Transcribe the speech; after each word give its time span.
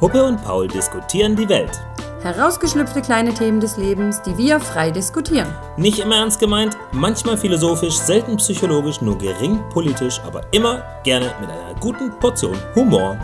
Huppe 0.00 0.24
und 0.24 0.42
Paul 0.42 0.66
diskutieren 0.66 1.36
die 1.36 1.46
Welt. 1.50 1.78
Herausgeschlüpfte 2.22 3.02
kleine 3.02 3.34
Themen 3.34 3.60
des 3.60 3.76
Lebens, 3.76 4.22
die 4.22 4.34
wir 4.38 4.58
frei 4.58 4.90
diskutieren. 4.90 5.46
Nicht 5.76 5.98
immer 5.98 6.16
ernst 6.16 6.40
gemeint, 6.40 6.74
manchmal 6.92 7.36
philosophisch, 7.36 7.96
selten 7.96 8.38
psychologisch, 8.38 9.02
nur 9.02 9.18
gering 9.18 9.60
politisch, 9.70 10.18
aber 10.24 10.40
immer 10.52 10.82
gerne 11.04 11.30
mit 11.38 11.50
einer 11.50 11.78
guten 11.80 12.10
Portion 12.18 12.56
Humor. 12.74 13.18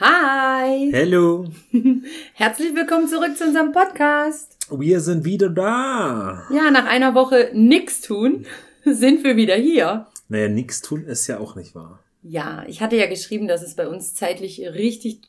Hi! 0.00 0.92
Hallo, 0.94 1.44
Herzlich 2.32 2.74
willkommen 2.74 3.06
zurück 3.06 3.36
zu 3.36 3.44
unserem 3.44 3.72
Podcast. 3.72 4.56
wir 4.70 4.98
sind 5.00 5.26
wieder 5.26 5.50
da. 5.50 6.44
Ja, 6.48 6.70
nach 6.70 6.86
einer 6.86 7.14
Woche 7.14 7.50
nix 7.52 8.00
tun, 8.00 8.46
sind 8.86 9.22
wir 9.24 9.36
wieder 9.36 9.56
hier. 9.56 10.06
Naja, 10.28 10.48
nichts 10.48 10.80
tun 10.82 11.04
ist 11.04 11.26
ja 11.26 11.38
auch 11.38 11.56
nicht 11.56 11.74
wahr. 11.74 12.00
Ja, 12.22 12.64
ich 12.66 12.80
hatte 12.80 12.96
ja 12.96 13.06
geschrieben, 13.06 13.48
dass 13.48 13.62
es 13.62 13.74
bei 13.74 13.86
uns 13.88 14.14
zeitlich 14.14 14.60
richtig 14.60 15.20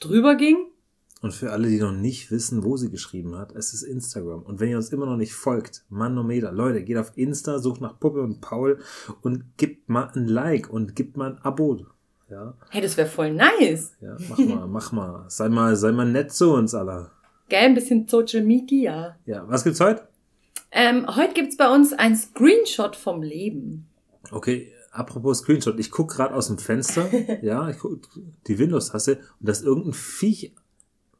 drüber 0.00 0.34
ging. 0.34 0.56
Und 1.20 1.34
für 1.34 1.50
alle, 1.50 1.68
die 1.68 1.80
noch 1.80 1.92
nicht 1.92 2.30
wissen, 2.30 2.62
wo 2.62 2.76
sie 2.76 2.90
geschrieben 2.90 3.36
hat, 3.36 3.52
es 3.52 3.74
ist 3.74 3.82
Instagram. 3.82 4.42
Und 4.42 4.60
wenn 4.60 4.70
ihr 4.70 4.76
uns 4.76 4.90
immer 4.90 5.04
noch 5.06 5.16
nicht 5.16 5.34
folgt, 5.34 5.84
Manometer, 5.88 6.52
Leute, 6.52 6.84
geht 6.84 6.96
auf 6.96 7.12
Insta, 7.16 7.58
sucht 7.58 7.80
nach 7.80 7.98
Puppe 7.98 8.22
und 8.22 8.40
Paul 8.40 8.78
und 9.22 9.44
gebt 9.56 9.88
mal 9.88 10.10
ein 10.14 10.28
Like 10.28 10.70
und 10.72 10.94
gebt 10.94 11.16
mal 11.16 11.32
ein 11.32 11.38
Abo. 11.42 11.84
Ja, 12.30 12.54
Hey, 12.70 12.80
das 12.82 12.96
wäre 12.96 13.08
voll 13.08 13.32
nice. 13.34 13.92
ja, 14.00 14.16
mach 14.28 14.38
mal, 14.38 14.66
mach 14.68 14.92
mal. 14.92 15.24
Sei 15.28 15.48
mal, 15.48 15.74
sei 15.76 15.90
mal 15.92 16.06
nett 16.06 16.32
zu 16.32 16.52
uns 16.54 16.72
alle. 16.74 17.10
Gell, 17.48 17.60
ein 17.64 17.74
bisschen 17.74 18.06
Social 18.06 18.44
Media. 18.44 19.16
Ja, 19.26 19.44
was 19.48 19.64
gibt's 19.64 19.80
heute? 19.80 20.06
Ähm, 20.70 21.06
heute 21.16 21.32
gibt's 21.34 21.56
bei 21.56 21.68
uns 21.74 21.94
ein 21.94 22.14
Screenshot 22.14 22.94
vom 22.94 23.22
Leben. 23.22 23.87
Okay, 24.30 24.72
apropos 24.90 25.38
Screenshot, 25.38 25.78
ich 25.78 25.90
guck 25.90 26.10
gerade 26.10 26.34
aus 26.34 26.48
dem 26.48 26.58
Fenster, 26.58 27.08
ja, 27.42 27.68
ich 27.70 27.78
guck 27.78 28.00
die 28.46 28.58
Windows-Taste 28.58 29.16
und 29.40 29.48
da 29.48 29.52
ist 29.52 29.64
irgendein 29.64 29.92
Viech, 29.94 30.54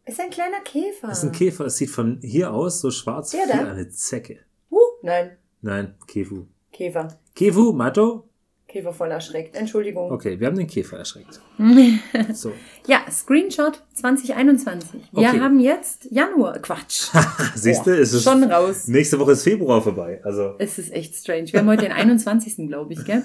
Ist 0.05 0.21
ein 0.21 0.31
kleiner 0.31 0.61
Käfer. 0.61 1.09
das 1.09 1.19
ist 1.19 1.25
ein 1.25 1.33
Käfer, 1.33 1.67
es 1.67 1.77
sieht 1.77 1.91
von 1.91 2.21
hier 2.23 2.53
aus 2.53 2.81
so 2.81 2.91
schwarz 2.91 3.33
wie 3.33 3.39
eine 3.53 3.89
Zecke. 3.91 4.41
Huh, 4.71 4.79
nein, 5.03 5.37
Nein, 5.61 5.95
Kefu. 6.07 6.47
Käfer. 6.73 7.09
Kefu, 7.35 7.73
Matto? 7.73 8.28
Käfer 8.69 8.93
voll 8.93 9.11
erschreckt. 9.11 9.57
Entschuldigung. 9.57 10.11
Okay, 10.13 10.39
wir 10.39 10.47
haben 10.47 10.57
den 10.57 10.67
Käfer 10.67 10.99
erschreckt. 10.99 11.41
So. 12.35 12.53
Ja, 12.87 13.01
Screenshot 13.11 13.83
2021. 13.95 14.91
Wir 15.13 15.29
Okay. 15.29 15.41
haben 15.41 15.59
jetzt 15.59 16.07
Januar. 16.11 16.59
Quatsch. 16.61 17.09
Siehst 17.55 17.87
du, 17.87 17.99
es 17.99 18.13
ist 18.13 18.23
Schon 18.25 18.45
raus. 18.45 18.87
nächste 18.89 19.19
Woche 19.19 19.33
ist 19.33 19.43
Februar 19.43 19.81
vorbei. 19.81 20.21
Also, 20.23 20.55
Es 20.59 20.79
ist 20.79 20.93
echt 20.93 21.15
strange. 21.17 21.53
Wir 21.53 21.61
haben 21.61 21.69
heute 21.69 21.83
den 21.85 21.93
21. 21.93 22.69
glaube 22.69 22.93
ich, 22.93 23.05
gell? 23.05 23.23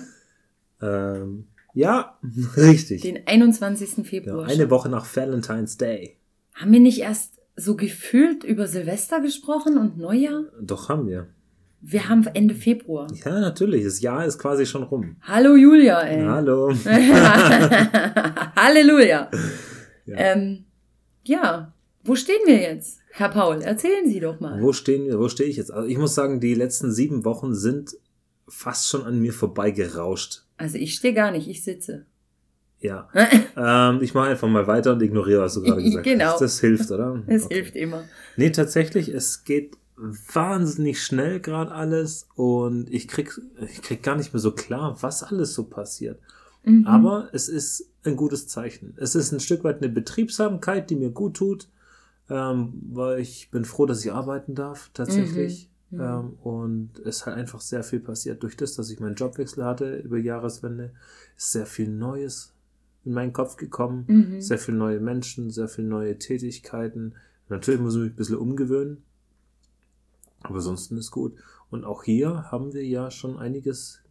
ähm, 0.81 1.47
ja, 1.73 2.17
richtig. 2.57 3.01
Den 3.01 3.25
21. 3.27 3.97
Ja, 3.97 4.03
Februar. 4.03 4.47
eine 4.47 4.69
Woche 4.69 4.89
nach 4.89 5.05
Valentine's 5.15 5.77
Day. 5.77 6.17
haben 6.53 6.71
wir 6.71 6.79
nicht 6.79 6.99
erst 6.99 7.39
so 7.55 7.75
gefühlt 7.75 8.43
über 8.43 8.67
Silvester 8.67 9.19
gesprochen 9.21 9.77
und 9.77 9.97
Neujahr? 9.97 10.45
Doch 10.61 10.89
haben 10.89 11.07
wir. 11.07 11.27
Wir 11.85 12.07
haben 12.07 12.25
Ende 12.33 12.55
Februar. 12.55 13.07
Ja, 13.25 13.41
natürlich. 13.41 13.83
Das 13.83 13.99
Jahr 13.99 14.25
ist 14.25 14.39
quasi 14.39 14.65
schon 14.65 14.83
rum. 14.83 15.17
Hallo 15.21 15.55
Julia, 15.57 15.99
ey. 16.01 16.23
Hallo. 16.23 16.69
Halleluja. 18.55 19.29
Ja. 20.05 20.17
Ähm, 20.17 20.63
ja, 21.23 21.73
wo 22.05 22.15
stehen 22.15 22.39
wir 22.45 22.61
jetzt? 22.61 22.99
Herr 23.11 23.27
Paul, 23.29 23.61
erzählen 23.61 24.07
Sie 24.09 24.21
doch 24.21 24.39
mal. 24.39 24.61
Wo 24.61 24.71
stehen 24.71 25.05
wir? 25.07 25.19
Wo 25.19 25.27
stehe 25.27 25.49
ich 25.49 25.57
jetzt? 25.57 25.71
Also 25.71 25.87
ich 25.89 25.97
muss 25.97 26.15
sagen, 26.15 26.39
die 26.39 26.53
letzten 26.55 26.91
sieben 26.91 27.25
Wochen 27.25 27.53
sind 27.53 27.91
fast 28.47 28.87
schon 28.87 29.03
an 29.03 29.19
mir 29.19 29.33
vorbeigerauscht. 29.33 30.43
Also 30.57 30.77
ich 30.77 30.95
stehe 30.95 31.13
gar 31.13 31.31
nicht, 31.31 31.49
ich 31.49 31.63
sitze. 31.65 32.05
Ja. 32.79 33.09
ähm, 33.57 33.99
ich 34.01 34.13
mache 34.13 34.29
einfach 34.29 34.47
mal 34.47 34.67
weiter 34.67 34.93
und 34.93 35.01
ignoriere, 35.01 35.41
was 35.41 35.55
du 35.55 35.63
gerade 35.63 35.83
gesagt 35.83 36.05
Genau. 36.05 36.25
hast. 36.25 36.39
Das 36.41 36.59
hilft, 36.61 36.91
oder? 36.91 37.21
Es 37.27 37.43
Okay. 37.45 37.55
hilft 37.55 37.75
immer. 37.75 38.05
Nee, 38.37 38.51
tatsächlich, 38.51 39.09
es 39.09 39.43
geht 39.43 39.75
wahnsinnig 39.95 41.03
schnell 41.03 41.39
gerade 41.39 41.71
alles 41.71 42.27
und 42.35 42.89
ich 42.89 43.07
krieg, 43.07 43.39
ich 43.61 43.81
krieg 43.81 44.03
gar 44.03 44.15
nicht 44.15 44.33
mehr 44.33 44.39
so 44.39 44.51
klar, 44.51 44.97
was 45.01 45.23
alles 45.23 45.53
so 45.53 45.65
passiert. 45.65 46.19
Mhm. 46.63 46.85
Aber 46.87 47.29
es 47.33 47.49
ist 47.49 47.89
ein 48.03 48.15
gutes 48.15 48.47
Zeichen. 48.47 48.93
Es 48.97 49.15
ist 49.15 49.31
ein 49.31 49.39
Stück 49.39 49.63
weit 49.63 49.81
eine 49.81 49.89
Betriebsamkeit, 49.89 50.89
die 50.89 50.95
mir 50.95 51.11
gut 51.11 51.35
tut, 51.37 51.69
ähm, 52.29 52.73
weil 52.91 53.19
ich 53.19 53.49
bin 53.51 53.65
froh, 53.65 53.85
dass 53.85 54.03
ich 54.03 54.11
arbeiten 54.11 54.55
darf, 54.55 54.89
tatsächlich. 54.93 55.69
Mhm. 55.89 56.01
Ähm, 56.01 56.33
und 56.41 56.99
es 56.99 57.17
ist 57.17 57.25
halt 57.25 57.37
einfach 57.37 57.61
sehr 57.61 57.83
viel 57.83 57.99
passiert. 57.99 58.43
Durch 58.43 58.57
das, 58.57 58.75
dass 58.75 58.89
ich 58.89 58.99
meinen 58.99 59.15
Jobwechsel 59.15 59.63
hatte 59.63 59.97
über 59.97 60.17
Jahreswende, 60.17 60.91
ist 61.37 61.51
sehr 61.51 61.65
viel 61.65 61.89
Neues 61.89 62.53
in 63.05 63.13
meinen 63.13 63.33
Kopf 63.33 63.57
gekommen. 63.57 64.05
Mhm. 64.07 64.41
Sehr 64.41 64.57
viele 64.57 64.77
neue 64.77 64.99
Menschen, 64.99 65.49
sehr 65.49 65.67
viele 65.67 65.87
neue 65.87 66.17
Tätigkeiten. 66.17 67.13
Natürlich 67.49 67.81
muss 67.81 67.95
ich 67.95 68.01
mich 68.01 68.11
ein 68.11 68.15
bisschen 68.15 68.37
umgewöhnen. 68.37 69.03
Aber 70.43 70.55
ansonsten 70.55 70.97
ist 70.97 71.11
gut. 71.11 71.35
Und 71.69 71.85
auch 71.85 72.03
hier 72.03 72.51
haben 72.51 72.73
wir 72.73 72.85
ja 72.85 73.09
schon 73.09 73.37
einiges 73.37 74.01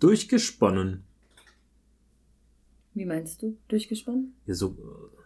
durchgesponnen. 0.00 1.04
Wie 2.92 3.06
meinst 3.06 3.42
du? 3.42 3.56
Durchgesponnen? 3.68 4.34
Hier 4.44 4.54
so, 4.54 4.76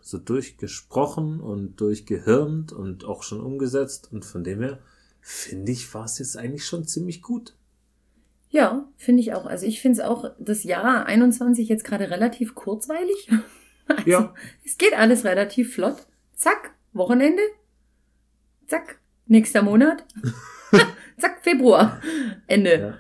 so 0.01 0.19
durchgesprochen 0.19 1.41
und 1.41 1.81
durchgehirnt 1.81 2.73
und 2.73 3.05
auch 3.05 3.23
schon 3.23 3.41
umgesetzt. 3.41 4.11
Und 4.13 4.25
von 4.25 4.45
dem 4.45 4.61
her 4.61 4.79
finde 5.21 5.73
ich, 5.73 5.93
war 5.93 6.05
es 6.05 6.19
jetzt 6.19 6.37
eigentlich 6.37 6.65
schon 6.65 6.87
ziemlich 6.87 7.21
gut. 7.21 7.55
Ja, 8.51 8.89
finde 8.97 9.21
ich 9.21 9.35
auch. 9.35 9.45
Also 9.45 9.67
ich 9.67 9.83
finde 9.83 10.01
es 10.01 10.07
auch 10.07 10.31
das 10.39 10.65
Jahr 10.65 11.05
21 11.05 11.69
jetzt 11.69 11.85
gerade 11.85 12.11
relativ 12.11 12.55
kurzweilig. 12.55 13.31
Also, 13.91 14.11
Ja. 14.11 14.35
Es 14.67 14.77
geht 14.77 14.93
alles 14.93 15.25
relativ 15.25 15.73
flott. 15.73 16.07
Zack, 16.35 16.75
Wochenende. 16.93 17.41
Zack, 18.67 19.01
nächster 19.29 19.63
Monat. 19.63 20.05
Zack, 21.19 21.39
Februar. 21.43 22.01
Ende. 22.47 22.79
Ja. 22.81 22.95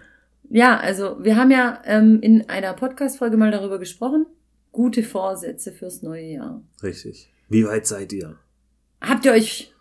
Ja, 0.51 0.77
also 0.79 1.23
wir 1.23 1.37
haben 1.37 1.51
ja 1.51 1.83
ähm, 1.85 2.21
in 2.23 2.49
einer 2.49 2.73
Podcast-Folge 2.73 3.37
mal 3.37 3.51
darüber 3.51 3.79
gesprochen. 3.79 4.25
Gute 4.73 5.03
Vorsätze 5.03 5.73
fürs 5.73 6.03
neue 6.03 6.25
Jahr. 6.25 6.63
Richtig. 6.83 7.31
Wie 7.49 7.67
weit 7.67 7.87
seid 7.87 8.13
ihr? 8.15 8.37
Habt 9.01 9.25
ihr 9.27 9.33
euch 9.33 9.75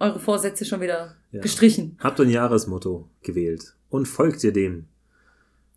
eure 0.00 0.18
Vorsätze 0.18 0.64
schon 0.64 0.80
wieder 0.80 1.14
Ja. 1.30 1.40
gestrichen? 1.40 1.96
Habt 2.00 2.20
ein 2.20 2.30
Jahresmotto 2.30 3.08
gewählt 3.22 3.74
und 3.90 4.06
folgt 4.06 4.42
ihr 4.42 4.52
dem? 4.52 4.86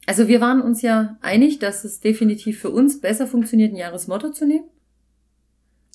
Also 0.07 0.27
wir 0.27 0.41
waren 0.41 0.61
uns 0.61 0.81
ja 0.81 1.17
einig, 1.21 1.59
dass 1.59 1.83
es 1.83 1.99
definitiv 1.99 2.59
für 2.59 2.71
uns 2.71 2.99
besser 2.99 3.27
funktioniert, 3.27 3.73
ein 3.73 3.77
Jahresmotto 3.77 4.31
zu 4.31 4.47
nehmen, 4.47 4.65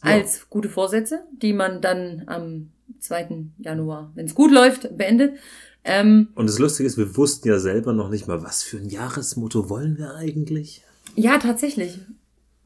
Ja. 0.04 0.12
als 0.12 0.48
gute 0.50 0.68
Vorsätze, 0.68 1.24
die 1.32 1.52
man 1.52 1.80
dann 1.82 2.22
am 2.26 2.70
2. 3.06 3.46
Januar, 3.58 4.12
wenn 4.14 4.26
es 4.26 4.34
gut 4.34 4.50
läuft, 4.52 4.96
beendet. 4.96 5.36
Ähm, 5.84 6.28
Und 6.34 6.48
das 6.48 6.58
Lustige 6.58 6.86
ist, 6.86 6.96
wir 6.98 7.16
wussten 7.16 7.48
ja 7.48 7.58
selber 7.58 7.92
noch 7.92 8.10
nicht 8.10 8.26
mal, 8.26 8.42
was 8.42 8.62
für 8.62 8.76
ein 8.78 8.88
Jahresmotto 8.88 9.68
wollen 9.70 9.96
wir 9.98 10.14
eigentlich? 10.16 10.82
ja, 11.14 11.38
tatsächlich. 11.38 11.98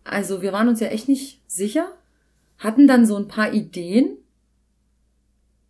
Also 0.04 0.42
wir 0.42 0.52
waren 0.52 0.68
uns 0.68 0.80
ja 0.80 0.88
echt 0.88 1.08
nicht 1.08 1.40
sicher, 1.46 1.92
hatten 2.58 2.88
dann 2.88 3.04
so 3.06 3.16
ein 3.16 3.28
paar 3.28 3.52
Ideen 3.52 4.16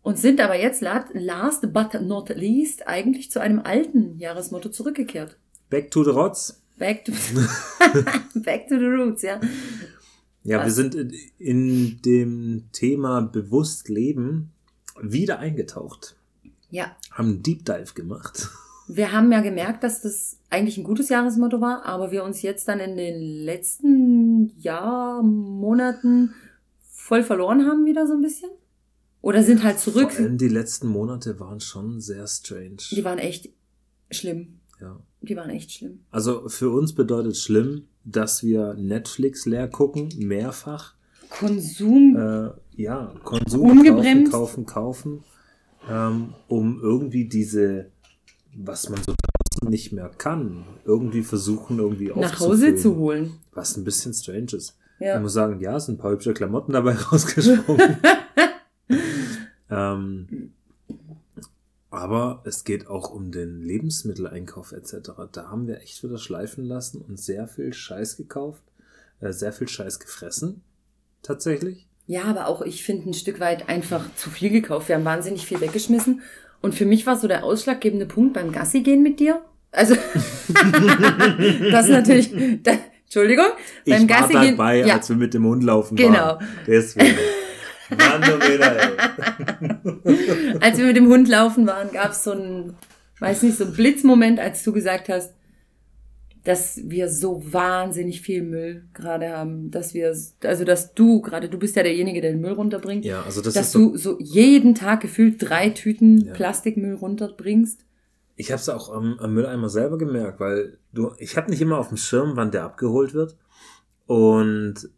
und 0.01 0.17
sind 0.17 0.39
aber 0.41 0.57
jetzt 0.59 0.81
la- 0.81 1.05
last 1.13 1.71
but 1.73 2.01
not 2.01 2.29
least 2.29 2.87
eigentlich 2.87 3.29
zu 3.29 3.39
einem 3.39 3.59
alten 3.59 4.17
Jahresmotto 4.17 4.69
zurückgekehrt. 4.69 5.37
Back 5.69 5.91
to 5.91 6.03
the 6.03 6.09
Rots. 6.09 6.61
Back 6.79 7.05
to, 7.05 7.11
back 8.39 8.67
to 8.67 8.79
the 8.79 8.85
roots, 8.85 9.21
ja. 9.21 9.39
Ja, 10.43 10.57
Was? 10.59 10.65
wir 10.65 10.71
sind 10.71 10.95
in, 10.95 11.11
in 11.37 12.01
dem 12.01 12.63
Thema 12.71 13.21
bewusst 13.21 13.89
leben 13.89 14.51
wieder 15.01 15.39
eingetaucht. 15.39 16.15
Ja, 16.69 16.95
Haben 17.11 17.27
einen 17.27 17.43
Deep 17.43 17.65
Dive 17.65 17.93
gemacht. 17.93 18.49
Wir 18.87 19.11
haben 19.13 19.31
ja 19.31 19.41
gemerkt, 19.41 19.83
dass 19.83 20.01
das 20.01 20.37
eigentlich 20.49 20.77
ein 20.77 20.83
gutes 20.83 21.07
Jahresmotto 21.07 21.61
war, 21.61 21.85
aber 21.85 22.11
wir 22.11 22.25
uns 22.25 22.41
jetzt 22.41 22.67
dann 22.67 22.81
in 22.81 22.97
den 22.97 23.21
letzten 23.21 24.51
Jahr, 24.59 25.23
Monaten 25.23 26.33
voll 26.89 27.23
verloren 27.23 27.65
haben 27.65 27.85
wieder 27.85 28.05
so 28.05 28.13
ein 28.13 28.21
bisschen. 28.21 28.49
Oder 29.21 29.43
sind 29.43 29.63
halt 29.63 29.79
zurück. 29.79 30.11
Vor 30.11 30.25
allem 30.25 30.37
die 30.37 30.49
letzten 30.49 30.87
Monate 30.87 31.39
waren 31.39 31.61
schon 31.61 32.01
sehr 32.01 32.27
strange. 32.27 32.77
Die 32.91 33.05
waren 33.05 33.19
echt 33.19 33.49
schlimm. 34.09 34.59
Ja. 34.81 34.99
Die 35.21 35.35
waren 35.35 35.51
echt 35.51 35.71
schlimm. 35.71 36.01
Also 36.09 36.49
für 36.49 36.71
uns 36.71 36.93
bedeutet 36.93 37.37
schlimm, 37.37 37.87
dass 38.03 38.43
wir 38.43 38.73
Netflix 38.73 39.45
leer 39.45 39.67
gucken, 39.67 40.09
mehrfach. 40.17 40.95
Konsum. 41.31 42.15
Äh, 42.15 42.81
ja, 42.81 43.13
Konsum 43.23 43.61
Ungebremst. 43.71 44.31
kaufen, 44.31 44.65
kaufen, 44.65 45.17
kaufen, 45.17 45.23
ähm, 45.89 46.33
um 46.47 46.79
irgendwie 46.81 47.27
diese, 47.27 47.87
was 48.55 48.89
man 48.89 48.99
so 49.03 49.13
draußen 49.13 49.69
nicht 49.69 49.91
mehr 49.91 50.09
kann, 50.17 50.63
irgendwie 50.85 51.23
versuchen, 51.23 51.79
irgendwie 51.79 52.11
nach 52.15 52.39
Hause 52.39 52.75
zu 52.75 52.95
holen. 52.97 53.33
Was 53.53 53.75
ein 53.77 53.83
bisschen 53.83 54.13
strange 54.13 54.53
ist. 54.53 54.77
Ich 54.99 55.07
Ja. 55.07 55.19
muss 55.19 55.33
sagen, 55.33 55.59
ja, 55.59 55.77
es 55.77 55.85
sind 55.87 55.95
ein 55.95 55.97
paar 55.97 56.11
hübsche 56.11 56.33
Klamotten 56.33 56.73
dabei 56.73 56.93
rausgesprungen. 57.11 57.97
ähm, 59.69 60.51
Aber 61.89 62.41
es 62.45 62.63
geht 62.63 62.87
auch 62.87 63.09
um 63.11 63.31
den 63.31 63.61
Lebensmitteleinkauf 63.61 64.71
etc. 64.71 65.11
Da 65.31 65.49
haben 65.49 65.67
wir 65.67 65.81
echt 65.81 66.03
wieder 66.03 66.17
schleifen 66.17 66.63
lassen 66.65 67.01
und 67.01 67.19
sehr 67.19 67.47
viel 67.47 67.73
Scheiß 67.73 68.15
gekauft, 68.17 68.63
äh, 69.19 69.33
sehr 69.33 69.51
viel 69.53 69.67
Scheiß 69.67 69.99
gefressen. 69.99 70.61
Tatsächlich. 71.23 71.87
Ja, 72.07 72.23
aber 72.25 72.47
auch 72.47 72.61
ich 72.61 72.83
finde 72.83 73.09
ein 73.09 73.13
Stück 73.13 73.39
weit 73.39 73.69
einfach 73.69 74.13
zu 74.15 74.29
viel 74.29 74.49
gekauft. 74.49 74.89
Wir 74.89 74.95
haben 74.95 75.05
wahnsinnig 75.05 75.45
viel 75.45 75.61
weggeschmissen. 75.61 76.21
Und 76.61 76.75
für 76.75 76.85
mich 76.85 77.05
war 77.07 77.15
so 77.15 77.27
der 77.27 77.43
ausschlaggebende 77.43 78.05
Punkt 78.05 78.33
beim 78.33 78.51
Gassi 78.51 78.81
gehen 78.81 79.01
mit 79.03 79.19
dir. 79.19 79.41
Also, 79.71 79.95
das 81.71 81.85
ist 81.85 81.91
natürlich, 81.91 82.31
da, 82.63 82.73
Entschuldigung, 83.05 83.45
beim 83.87 84.03
ich 84.03 84.09
war 84.09 84.19
Gassi 84.19 84.33
gehen. 84.33 84.57
dabei, 84.57 84.79
ja, 84.85 84.95
als 84.95 85.09
wir 85.09 85.15
mit 85.15 85.33
dem 85.33 85.45
Hund 85.45 85.63
laufen 85.63 85.95
Genau. 85.95 86.13
waren. 86.19 86.47
Deswegen. 86.67 87.15
Als 90.61 90.77
wir 90.77 90.85
mit 90.85 90.95
dem 90.95 91.07
Hund 91.07 91.27
laufen 91.27 91.67
waren, 91.67 91.91
gab 91.91 92.11
es 92.11 92.23
so 92.23 92.31
einen, 92.31 92.75
weiß 93.19 93.43
nicht, 93.43 93.57
so 93.57 93.65
einen 93.65 93.73
Blitzmoment, 93.73 94.39
als 94.39 94.63
du 94.63 94.71
gesagt 94.71 95.09
hast, 95.09 95.33
dass 96.43 96.79
wir 96.83 97.07
so 97.09 97.43
wahnsinnig 97.53 98.21
viel 98.21 98.41
Müll 98.41 98.83
gerade 98.93 99.29
haben, 99.29 99.69
dass 99.69 99.93
wir, 99.93 100.15
also 100.43 100.63
dass 100.65 100.93
du 100.93 101.21
gerade, 101.21 101.49
du 101.49 101.57
bist 101.59 101.75
ja 101.75 101.83
derjenige, 101.83 102.19
der 102.21 102.31
den 102.31 102.41
Müll 102.41 102.53
runterbringt, 102.53 103.05
Ja, 103.05 103.21
also 103.23 103.41
das 103.41 103.53
dass 103.53 103.67
ist 103.67 103.71
so, 103.73 103.91
du 103.91 103.97
so 103.97 104.17
jeden 104.19 104.73
Tag 104.73 105.01
gefühlt 105.01 105.35
drei 105.39 105.69
Tüten 105.69 106.25
Ja. 106.25 106.33
Plastikmüll 106.33 106.95
runterbringst. 106.95 107.85
Ich 108.35 108.51
habe 108.51 108.59
es 108.59 108.69
auch 108.69 108.91
am, 108.91 109.19
am 109.19 109.33
Mülleimer 109.33 109.69
selber 109.69 109.97
gemerkt, 109.99 110.39
weil 110.39 110.77
du, 110.93 111.11
ich 111.19 111.37
habe 111.37 111.51
nicht 111.51 111.61
immer 111.61 111.77
auf 111.77 111.89
dem 111.89 111.97
Schirm, 111.97 112.31
wann 112.35 112.49
der 112.49 112.63
abgeholt 112.63 113.13
wird. 113.13 113.37
Und 114.07 114.89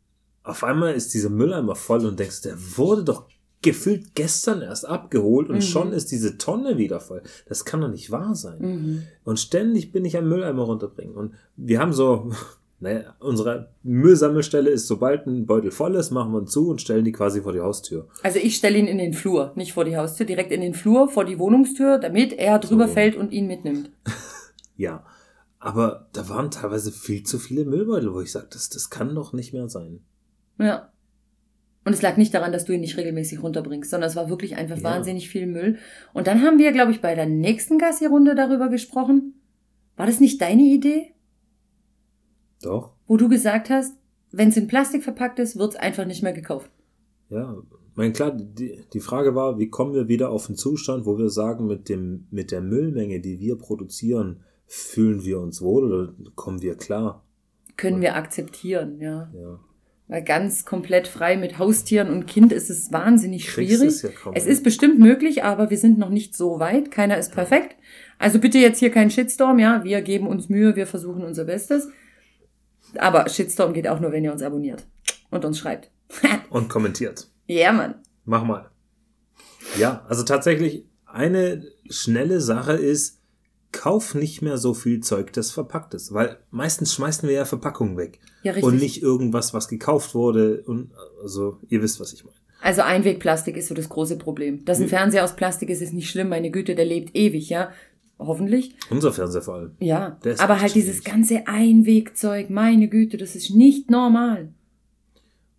auf 0.43 0.63
einmal 0.63 0.93
ist 0.93 1.13
dieser 1.13 1.29
Mülleimer 1.29 1.75
voll 1.75 2.05
und 2.05 2.19
denkst, 2.19 2.41
der 2.41 2.55
wurde 2.77 3.03
doch 3.03 3.27
gefühlt 3.63 4.13
gestern 4.15 4.61
erst 4.61 4.87
abgeholt 4.87 5.49
und 5.49 5.55
Mhm. 5.55 5.61
schon 5.61 5.91
ist 5.93 6.11
diese 6.11 6.37
Tonne 6.37 6.77
wieder 6.77 6.99
voll. 6.99 7.21
Das 7.47 7.65
kann 7.65 7.81
doch 7.81 7.89
nicht 7.89 8.11
wahr 8.11 8.35
sein. 8.35 8.59
Mhm. 8.59 9.03
Und 9.23 9.39
ständig 9.39 9.91
bin 9.91 10.05
ich 10.05 10.15
am 10.17 10.29
Mülleimer 10.29 10.63
runterbringen. 10.63 11.15
Und 11.15 11.33
wir 11.55 11.79
haben 11.79 11.93
so, 11.93 12.29
naja, 12.79 13.15
unsere 13.19 13.69
Müllsammelstelle 13.83 14.69
ist, 14.69 14.87
sobald 14.87 15.25
ein 15.25 15.45
Beutel 15.45 15.71
voll 15.71 15.95
ist, 15.95 16.11
machen 16.11 16.33
wir 16.33 16.39
ihn 16.41 16.47
zu 16.47 16.69
und 16.69 16.81
stellen 16.81 17.05
die 17.05 17.11
quasi 17.13 17.41
vor 17.41 17.53
die 17.53 17.61
Haustür. 17.61 18.07
Also 18.21 18.39
ich 18.39 18.55
stelle 18.57 18.77
ihn 18.77 18.87
in 18.87 18.97
den 18.97 19.13
Flur, 19.13 19.53
nicht 19.55 19.73
vor 19.73 19.85
die 19.85 19.95
Haustür, 19.97 20.25
direkt 20.25 20.51
in 20.51 20.61
den 20.61 20.73
Flur, 20.73 21.07
vor 21.07 21.25
die 21.25 21.39
Wohnungstür, 21.39 21.97
damit 21.97 22.33
er 22.33 22.59
drüber 22.59 22.87
So. 22.87 22.93
fällt 22.93 23.15
und 23.15 23.31
ihn 23.31 23.47
mitnimmt. 23.47 23.89
Ja. 24.75 25.05
Aber 25.59 26.07
da 26.13 26.27
waren 26.29 26.51
teilweise 26.51 26.91
viel 26.91 27.23
zu 27.23 27.37
viele 27.39 27.63
Müllbeutel, 27.63 28.13
wo 28.13 28.19
ich 28.21 28.31
sage, 28.31 28.47
das, 28.51 28.69
das 28.69 28.89
kann 28.89 29.13
doch 29.15 29.31
nicht 29.33 29.53
mehr 29.53 29.69
sein. 29.69 30.01
Ja. 30.59 30.89
Und 31.85 31.93
es 31.93 32.01
lag 32.01 32.15
nicht 32.17 32.33
daran, 32.33 32.51
dass 32.53 32.65
du 32.65 32.73
ihn 32.73 32.79
nicht 32.81 32.97
regelmäßig 32.97 33.43
runterbringst, 33.43 33.89
sondern 33.89 34.09
es 34.09 34.15
war 34.15 34.29
wirklich 34.29 34.55
einfach 34.55 34.77
Ja. 34.77 34.83
wahnsinnig 34.83 35.29
viel 35.29 35.47
Müll. 35.47 35.77
Und 36.13 36.27
dann 36.27 36.41
haben 36.41 36.57
wir, 36.57 36.71
glaube 36.71 36.91
ich, 36.91 37.01
bei 37.01 37.13
der 37.15 37.25
nächsten 37.25 37.77
Gassi-Runde 37.77 38.35
darüber 38.35 38.69
gesprochen. 38.69 39.33
War 39.97 40.05
das 40.05 40.19
nicht 40.19 40.41
deine 40.41 40.63
Idee? 40.63 41.13
Doch. 42.61 42.91
Wo 43.07 43.17
du 43.17 43.27
gesagt 43.27 43.69
hast, 43.69 43.95
wenn 44.31 44.49
es 44.49 44.57
in 44.57 44.67
Plastik 44.67 45.03
verpackt 45.03 45.39
ist, 45.39 45.57
wird 45.57 45.73
es 45.73 45.79
einfach 45.79 46.05
nicht 46.05 46.23
mehr 46.23 46.33
gekauft. 46.33 46.71
Ja, 47.29 47.57
mein 47.95 48.13
klar, 48.13 48.31
die, 48.31 48.79
die 48.93 48.99
Frage 48.99 49.35
war, 49.35 49.59
wie 49.59 49.69
kommen 49.69 49.93
wir 49.93 50.07
wieder 50.07 50.29
auf 50.31 50.47
einen 50.47 50.57
Zustand, 50.57 51.05
wo 51.05 51.17
wir 51.17 51.29
sagen, 51.29 51.67
mit 51.67 51.89
dem, 51.89 52.27
mit 52.31 52.51
der 52.51 52.61
Müllmenge, 52.61 53.19
die 53.19 53.39
wir 53.39 53.57
produzieren, 53.57 54.39
fühlen 54.65 55.23
wir 55.25 55.39
uns 55.39 55.61
wohl 55.61 55.83
oder 55.91 56.13
kommen 56.35 56.61
wir 56.61 56.75
klar? 56.75 57.23
Können 57.77 58.01
wir 58.01 58.15
akzeptieren, 58.15 58.99
ja. 58.99 59.29
Ja. 59.35 59.59
Weil 60.13 60.23
ganz 60.23 60.63
komplett 60.63 61.07
frei 61.07 61.37
mit 61.37 61.57
Haustieren 61.57 62.11
und 62.11 62.27
Kind 62.27 62.53
ist 62.53 62.69
es 62.69 62.91
wahnsinnig 62.91 63.49
schwierig. 63.49 63.87
es 63.87 64.01
ja 64.03 64.09
kaum 64.09 64.35
es 64.35 64.45
ist 64.45 64.63
bestimmt 64.63 64.99
möglich, 64.99 65.43
aber 65.43 65.71
wir 65.71 65.77
sind 65.79 65.97
noch 65.97 66.11
nicht 66.11 66.37
so 66.37 66.59
weit. 66.59 66.91
Keiner 66.91 67.17
ist 67.17 67.33
perfekt. 67.33 67.75
Also 68.19 68.37
bitte 68.37 68.59
jetzt 68.59 68.77
hier 68.77 68.91
kein 68.91 69.09
Shitstorm, 69.09 69.57
ja. 69.57 69.83
Wir 69.83 70.03
geben 70.03 70.27
uns 70.27 70.49
Mühe, 70.49 70.75
wir 70.75 70.85
versuchen 70.85 71.23
unser 71.23 71.45
Bestes. 71.45 71.89
Aber 72.99 73.27
Shitstorm 73.27 73.73
geht 73.73 73.87
auch 73.87 73.99
nur, 73.99 74.11
wenn 74.11 74.23
ihr 74.23 74.31
uns 74.31 74.43
abonniert 74.43 74.85
und 75.31 75.45
uns 75.45 75.57
schreibt. 75.57 75.89
Und 76.51 76.69
kommentiert. 76.69 77.27
Ja, 77.47 77.71
Mann. 77.71 77.95
Mach 78.23 78.43
mal. 78.43 78.69
Ja, 79.79 80.05
also 80.07 80.21
tatsächlich 80.21 80.85
eine 81.07 81.65
schnelle 81.89 82.39
Sache 82.39 82.73
ist, 82.73 83.19
kauf 83.73 84.15
nicht 84.15 84.41
mehr 84.41 84.57
so 84.57 84.73
viel 84.73 85.01
Zeug, 85.01 85.33
das 85.33 85.51
verpackt 85.51 85.93
ist. 85.93 86.13
Weil 86.13 86.37
meistens 86.51 86.93
schmeißen 86.93 87.27
wir 87.27 87.35
ja 87.35 87.43
Verpackungen 87.45 87.97
weg. 87.97 88.19
Ja, 88.43 88.53
richtig. 88.53 88.63
Und 88.71 88.79
nicht 88.79 89.01
irgendwas, 89.03 89.53
was 89.53 89.67
gekauft 89.67 90.15
wurde. 90.15 90.61
Und 90.65 90.91
also, 91.21 91.57
ihr 91.67 91.81
wisst, 91.81 91.99
was 91.99 92.13
ich 92.13 92.23
meine. 92.23 92.37
Also 92.61 92.81
Einwegplastik 92.83 93.57
ist 93.57 93.67
so 93.67 93.75
das 93.75 93.89
große 93.89 94.17
Problem. 94.17 94.63
Dass 94.63 94.79
ein 94.79 94.87
Fernseher 94.87 95.25
aus 95.25 95.35
Plastik 95.35 95.69
ist, 95.69 95.81
ist 95.81 95.93
nicht 95.93 96.09
schlimm. 96.09 96.29
Meine 96.29 96.49
Güte, 96.49 96.75
der 96.75 96.85
lebt 96.85 97.13
ewig, 97.13 97.49
ja. 97.49 97.71
Hoffentlich. 98.19 98.75
Unser 98.89 99.11
Fernseher 99.11 99.41
vor 99.41 99.55
allem. 99.55 99.71
Ja. 99.79 100.17
Aber 100.37 100.61
halt 100.61 100.73
dieses 100.75 100.97
schwierig. 100.99 101.11
ganze 101.11 101.47
Einwegzeug, 101.47 102.49
meine 102.49 102.87
Güte, 102.87 103.17
das 103.17 103.35
ist 103.35 103.49
nicht 103.49 103.89
normal. 103.91 104.53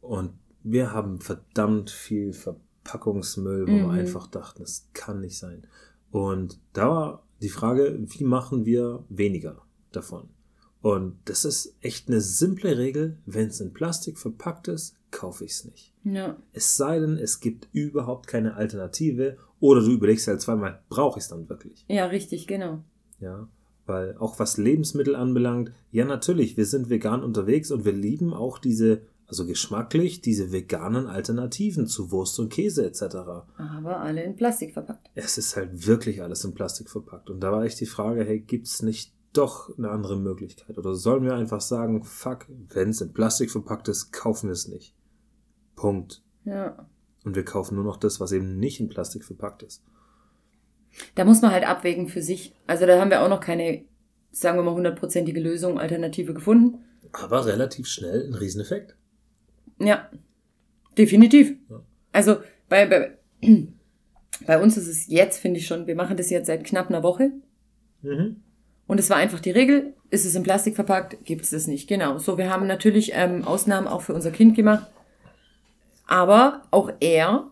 Und 0.01 0.31
wir 0.63 0.93
haben 0.93 1.21
verdammt 1.21 1.91
viel 1.91 2.33
Verpackungsmüll, 2.33 3.67
wo 3.67 3.73
Mhm. 3.73 3.83
wir 3.83 3.91
einfach 3.91 4.27
dachten, 4.29 4.63
das 4.63 4.89
kann 4.95 5.21
nicht 5.21 5.37
sein. 5.37 5.67
Und 6.11 6.59
da 6.73 6.89
war 6.89 7.23
die 7.45 7.51
Frage, 7.51 7.99
wie 8.01 8.25
machen 8.25 8.65
wir 8.65 9.05
weniger 9.09 9.63
davon? 9.93 10.29
Und 10.81 11.17
das 11.27 11.45
ist 11.45 11.77
echt 11.81 12.09
eine 12.09 12.21
simple 12.21 12.77
Regel. 12.77 13.19
Wenn 13.25 13.49
es 13.49 13.61
in 13.61 13.73
Plastik 13.73 14.19
verpackt 14.19 14.69
ist, 14.69 14.97
kaufe 15.11 15.45
ich 15.45 15.53
es 15.53 15.65
nicht. 15.65 15.95
Ja. 16.05 16.37
Es 16.53 16.77
sei 16.77 16.99
denn, 16.99 17.17
es 17.17 17.41
gibt 17.41 17.69
überhaupt 17.73 18.27
keine 18.27 18.55
Alternative 18.57 19.39
oder 19.61 19.81
du 19.81 19.93
überlegst 19.93 20.27
halt 20.27 20.41
zweimal, 20.41 20.83
brauche 20.89 21.19
ich 21.19 21.25
es 21.25 21.31
dann 21.31 21.49
wirklich? 21.49 21.85
Ja, 21.89 22.07
richtig, 22.07 22.47
genau. 22.47 22.83
Ja, 23.21 23.49
weil 23.87 24.17
auch 24.19 24.39
was 24.39 24.59
Lebensmittel 24.59 25.17
anbelangt, 25.17 25.73
ja 25.91 26.05
natürlich, 26.05 26.57
wir 26.57 26.67
sind 26.67 26.91
vegan 26.91 27.23
unterwegs 27.23 27.71
und 27.71 27.85
wir 27.85 27.93
lieben 27.93 28.35
auch 28.35 28.59
diese, 28.59 29.03
also 29.27 29.47
geschmacklich, 29.47 30.21
diese 30.21 30.53
veganen 30.53 31.07
Alternativen 31.07 31.87
zu 31.87 32.11
Wurst 32.11 32.39
und 32.39 32.53
Käse 32.53 32.85
etc. 32.85 33.03
Aber 33.57 34.01
alle 34.01 34.23
in 34.23 34.37
Plastik 34.37 34.73
verpackt. 34.73 35.11
Es 35.15 35.39
ist 35.39 35.57
halt 35.57 35.87
wirklich 35.87 36.23
alles 36.23 36.45
in 36.45 36.55
Plastik 36.55 36.91
verpackt. 36.91 37.31
Und 37.31 37.41
da 37.41 37.51
war 37.51 37.65
echt 37.65 37.81
die 37.81 37.87
Frage, 37.87 38.25
hey, 38.25 38.41
gibt's 38.41 38.83
nicht 38.83 39.15
doch 39.33 39.77
eine 39.77 39.91
andere 39.91 40.17
Möglichkeit? 40.17 40.79
Oder 40.79 40.95
sollen 40.95 41.25
wir 41.25 41.35
einfach 41.35 41.61
sagen, 41.61 42.05
fuck, 42.05 42.47
wenn 42.49 42.91
es 42.91 43.01
in 43.01 43.13
Plastik 43.13 43.51
verpackt 43.51 43.89
ist, 43.89 44.13
kaufen 44.13 44.49
wir 44.49 44.53
es 44.53 44.69
nicht. 44.69 44.95
Punkt. 45.75 46.23
Ja. 46.45 46.87
Und 47.25 47.35
wir 47.35 47.45
kaufen 47.45 47.75
nur 47.75 47.85
noch 47.85 47.97
das, 47.97 48.21
was 48.21 48.33
eben 48.33 48.59
nicht 48.59 48.81
in 48.81 48.89
Plastik 48.89 49.25
verpackt 49.25 49.63
ist. 49.63 49.83
Da 51.15 51.25
muss 51.25 51.43
man 51.43 51.51
halt 51.51 51.67
abwägen 51.67 52.09
für 52.09 52.23
sich. 52.23 52.55
Also 52.67 52.87
da 52.87 53.01
haben 53.01 53.11
wir 53.11 53.23
auch 53.23 53.29
noch 53.29 53.41
keine, 53.41 53.85
sagen 54.31 54.59
wir 54.59 54.63
mal, 54.63 54.75
hundertprozentige 54.75 55.41
Lösung, 55.41 55.79
Alternative 55.79 56.35
gefunden. 56.35 56.85
Aber 57.13 57.47
relativ 57.47 57.87
schnell 57.87 58.27
ein 58.27 58.35
Rieseneffekt. 58.35 58.97
Ja, 59.79 60.09
definitiv. 60.97 61.57
Ja. 61.69 61.81
Also 62.13 62.37
bei, 62.69 62.87
bei, 62.87 63.19
bei 64.47 64.61
uns 64.61 64.77
ist 64.77 64.89
es 64.89 65.07
jetzt, 65.09 65.39
finde 65.39 65.61
ich 65.61 65.67
schon, 65.67 65.87
wir 65.87 65.95
machen 65.95 66.17
das 66.17 66.31
jetzt 66.31 66.47
seit 66.47 66.65
knapp 66.65 66.89
einer 66.89 67.03
Woche. 67.03 67.33
Mhm. 68.03 68.37
Und 68.87 69.01
es 69.01 69.09
war 69.11 69.17
einfach 69.17 69.41
die 69.41 69.51
Regel, 69.51 69.95
ist 70.11 70.27
es 70.27 70.35
in 70.35 70.43
Plastik 70.43 70.75
verpackt, 70.75 71.25
gibt 71.25 71.43
es 71.43 71.53
es 71.53 71.67
nicht. 71.67 71.89
Genau. 71.89 72.19
So, 72.19 72.37
wir 72.37 72.51
haben 72.51 72.67
natürlich 72.67 73.13
ähm, 73.15 73.45
Ausnahmen 73.45 73.87
auch 73.87 74.03
für 74.03 74.15
unser 74.15 74.31
Kind 74.31 74.55
gemacht. 74.55 74.87
Aber 76.07 76.63
auch 76.71 76.93
er 77.01 77.51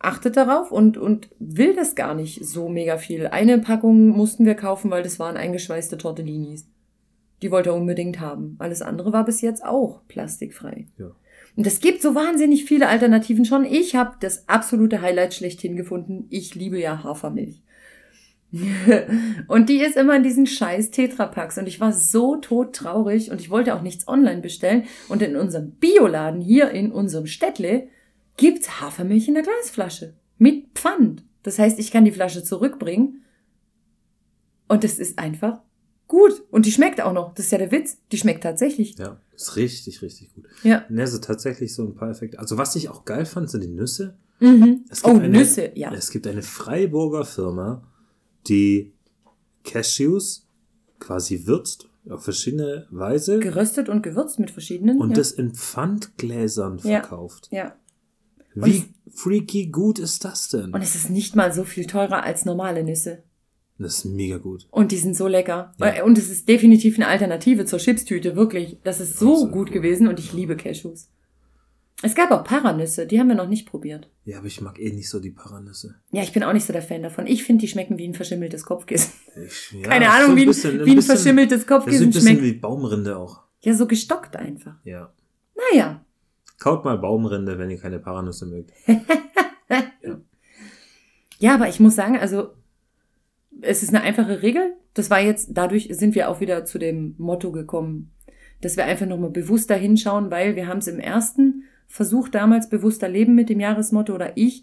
achtet 0.00 0.36
darauf 0.36 0.72
und, 0.72 0.96
und 0.96 1.28
will 1.38 1.76
das 1.76 1.94
gar 1.94 2.14
nicht 2.14 2.44
so 2.44 2.68
mega 2.68 2.98
viel. 2.98 3.28
Eine 3.28 3.58
Packung 3.58 4.08
mussten 4.08 4.44
wir 4.44 4.54
kaufen, 4.54 4.90
weil 4.90 5.02
das 5.02 5.18
waren 5.18 5.36
eingeschweißte 5.36 5.98
Tortellinis. 5.98 6.66
Die 7.42 7.50
wollte 7.50 7.70
er 7.70 7.76
unbedingt 7.76 8.18
haben. 8.18 8.56
Alles 8.58 8.82
andere 8.82 9.12
war 9.12 9.24
bis 9.24 9.40
jetzt 9.40 9.64
auch 9.64 10.00
plastikfrei. 10.08 10.88
Ja. 10.98 11.12
Und 11.56 11.66
es 11.66 11.80
gibt 11.80 12.02
so 12.02 12.14
wahnsinnig 12.14 12.64
viele 12.64 12.88
Alternativen 12.88 13.44
schon. 13.44 13.64
Ich 13.64 13.94
habe 13.94 14.16
das 14.20 14.48
absolute 14.48 15.02
Highlight 15.02 15.34
schlechthin 15.34 15.76
gefunden. 15.76 16.26
Ich 16.30 16.54
liebe 16.54 16.78
ja 16.78 17.02
Hafermilch. 17.02 17.62
und 19.46 19.68
die 19.68 19.78
ist 19.78 19.96
immer 19.96 20.16
in 20.16 20.22
diesen 20.22 20.46
scheiß 20.46 20.90
Tetrapacks. 20.90 21.58
Und 21.58 21.66
ich 21.66 21.80
war 21.80 21.92
so 21.92 22.36
todtraurig 22.36 23.30
und 23.30 23.40
ich 23.40 23.50
wollte 23.50 23.74
auch 23.74 23.82
nichts 23.82 24.08
online 24.08 24.40
bestellen. 24.40 24.84
Und 25.08 25.22
in 25.22 25.36
unserem 25.36 25.72
Bioladen 25.72 26.40
hier 26.40 26.70
in 26.70 26.92
unserem 26.92 27.26
Städtle 27.26 27.88
gibt's 28.36 28.80
Hafermilch 28.80 29.28
in 29.28 29.34
der 29.34 29.42
Glasflasche. 29.42 30.14
Mit 30.38 30.68
Pfand. 30.74 31.24
Das 31.42 31.58
heißt, 31.58 31.78
ich 31.78 31.90
kann 31.90 32.04
die 32.04 32.12
Flasche 32.12 32.42
zurückbringen. 32.42 33.24
Und 34.68 34.84
das 34.84 34.98
ist 34.98 35.18
einfach 35.18 35.60
gut. 36.10 36.42
Und 36.50 36.66
die 36.66 36.72
schmeckt 36.72 37.00
auch 37.00 37.14
noch. 37.14 37.32
Das 37.34 37.46
ist 37.46 37.52
ja 37.52 37.58
der 37.58 37.72
Witz. 37.72 37.96
Die 38.12 38.18
schmeckt 38.18 38.42
tatsächlich. 38.42 38.98
Ja, 38.98 39.18
ist 39.34 39.56
richtig, 39.56 40.02
richtig 40.02 40.34
gut. 40.34 40.44
Ja. 40.62 40.84
Ne, 40.90 41.00
also 41.00 41.18
tatsächlich 41.18 41.74
so 41.74 41.82
ein 41.84 41.94
paar 41.94 42.10
Effekte. 42.10 42.38
Also 42.38 42.58
was 42.58 42.76
ich 42.76 42.90
auch 42.90 43.06
geil 43.06 43.24
fand, 43.24 43.48
sind 43.48 43.62
die 43.62 43.68
Nüsse. 43.68 44.18
Mhm. 44.40 44.84
Es 44.90 45.02
Oh, 45.04 45.10
eine, 45.10 45.28
Nüsse, 45.30 45.70
ja. 45.74 45.92
Es 45.94 46.10
gibt 46.10 46.26
eine 46.26 46.42
Freiburger 46.42 47.24
Firma, 47.24 47.82
die 48.48 48.92
Cashews 49.64 50.46
quasi 50.98 51.46
würzt 51.46 51.88
auf 52.08 52.24
verschiedene 52.24 52.86
Weise 52.90 53.38
Geröstet 53.38 53.88
und 53.88 54.02
gewürzt 54.02 54.38
mit 54.38 54.50
verschiedenen. 54.50 54.98
und 54.98 55.10
ja. 55.10 55.14
das 55.16 55.32
in 55.32 55.54
Pfandgläsern 55.54 56.78
Ja. 56.78 57.00
verkauft. 57.00 57.48
Ja. 57.50 57.74
Wie 58.54 58.84
freaky 59.12 59.66
gut 59.66 59.98
ist 59.98 60.24
das 60.24 60.48
denn? 60.48 60.72
Und 60.74 60.82
es 60.82 60.94
ist 60.94 61.08
nicht 61.10 61.36
mal 61.36 61.52
so 61.52 61.64
viel 61.64 61.86
teurer 61.86 62.24
als 62.24 62.44
normale 62.44 62.82
Nüsse. 62.82 63.22
Das 63.82 63.98
ist 63.98 64.04
mega 64.04 64.36
gut. 64.36 64.66
Und 64.70 64.92
die 64.92 64.98
sind 64.98 65.16
so 65.16 65.26
lecker. 65.26 65.72
Ja. 65.78 66.04
Und 66.04 66.18
es 66.18 66.28
ist 66.30 66.48
definitiv 66.48 66.96
eine 66.96 67.08
Alternative 67.08 67.64
zur 67.64 67.78
Chipstüte, 67.78 68.36
wirklich. 68.36 68.76
Das 68.84 69.00
ist 69.00 69.18
so 69.18 69.32
Absolut. 69.32 69.52
gut 69.52 69.72
gewesen 69.72 70.06
und 70.06 70.18
ich 70.18 70.32
liebe 70.34 70.54
Cashews. 70.56 71.08
Es 72.02 72.14
gab 72.14 72.30
auch 72.30 72.44
Paranüsse, 72.44 73.06
die 73.06 73.18
haben 73.20 73.28
wir 73.28 73.34
noch 73.34 73.48
nicht 73.48 73.66
probiert. 73.66 74.08
Ja, 74.24 74.38
aber 74.38 74.46
ich 74.46 74.60
mag 74.60 74.78
eh 74.78 74.90
nicht 74.92 75.08
so 75.10 75.20
die 75.20 75.30
Paranüsse. 75.30 75.96
Ja, 76.12 76.22
ich 76.22 76.32
bin 76.32 76.42
auch 76.42 76.52
nicht 76.52 76.64
so 76.66 76.72
der 76.72 76.80
Fan 76.82 77.02
davon. 77.02 77.26
Ich 77.26 77.44
finde, 77.44 77.60
die 77.60 77.68
schmecken 77.68 77.98
wie 77.98 78.06
ein 78.08 78.14
verschimmeltes 78.14 78.64
Kopfkissen. 78.64 79.12
Ich, 79.46 79.72
ja, 79.82 79.88
Keine 79.88 80.06
so 80.06 80.10
Ahnung, 80.10 80.36
wie 80.36 80.42
ein, 80.42 80.46
bisschen- 80.46 80.72
wie 80.84 80.90
ein 80.90 80.96
bisschen- 80.96 81.02
verschimmeltes 81.16 81.56
Das 81.58 81.60
ist 81.62 81.68
Kopfkissen 81.68 82.04
ein 82.04 82.10
bisschen 82.10 82.28
schmeckt. 82.38 82.42
wie 82.42 82.52
Baumrinde 82.58 83.16
auch. 83.18 83.40
Ja, 83.62 83.74
so 83.74 83.86
gestockt 83.86 84.36
einfach. 84.36 84.74
Ja. 84.84 85.12
Naja. 85.72 86.04
Kaut 86.58 86.84
mal 86.84 86.96
Baumrinde, 86.98 87.58
wenn 87.58 87.70
ihr 87.70 87.78
keine 87.78 87.98
Paranüsse 87.98 88.46
mögt. 88.46 88.72
Ja, 91.38 91.54
aber 91.54 91.68
ich 91.70 91.80
muss 91.80 91.94
sagen, 91.96 92.18
also 92.18 92.50
es 93.62 93.82
ist 93.82 93.90
eine 93.90 94.02
einfache 94.02 94.42
Regel. 94.42 94.74
Das 94.94 95.10
war 95.10 95.20
jetzt, 95.20 95.50
dadurch 95.52 95.88
sind 95.92 96.14
wir 96.14 96.28
auch 96.28 96.40
wieder 96.40 96.64
zu 96.64 96.78
dem 96.78 97.14
Motto 97.18 97.52
gekommen, 97.52 98.10
dass 98.60 98.76
wir 98.76 98.84
einfach 98.84 99.06
nochmal 99.06 99.30
bewusster 99.30 99.76
hinschauen, 99.76 100.30
weil 100.30 100.56
wir 100.56 100.66
haben 100.66 100.78
es 100.78 100.88
im 100.88 101.00
ersten 101.00 101.64
Versuch 101.86 102.28
damals 102.28 102.68
bewusster 102.68 103.08
leben 103.08 103.34
mit 103.34 103.48
dem 103.48 103.60
Jahresmotto 103.60 104.14
oder 104.14 104.36
ich. 104.36 104.62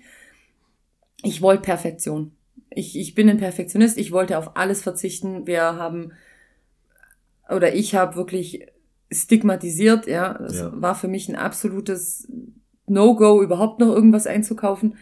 Ich 1.24 1.42
wollte 1.42 1.64
Perfektion. 1.64 2.32
Ich, 2.70 2.98
ich 2.98 3.16
bin 3.16 3.30
ein 3.30 3.38
Perfektionist, 3.38 3.98
ich 3.98 4.12
wollte 4.12 4.38
auf 4.38 4.56
alles 4.56 4.82
verzichten. 4.84 5.48
Wir 5.48 5.62
haben, 5.62 6.12
oder 7.50 7.74
ich 7.74 7.96
habe 7.96 8.16
wirklich 8.16 8.68
stigmatisiert, 9.12 10.06
ja. 10.08 10.34
Das 10.34 10.60
Ja. 10.60 10.72
war 10.82 10.96
für 10.96 11.08
mich 11.08 11.28
ein 11.30 11.36
absolutes 11.36 12.28
No-Go, 12.88 13.42
überhaupt 13.42 13.80
noch 13.80 13.94
irgendwas 13.94 14.28
einzukaufen. 14.28 14.96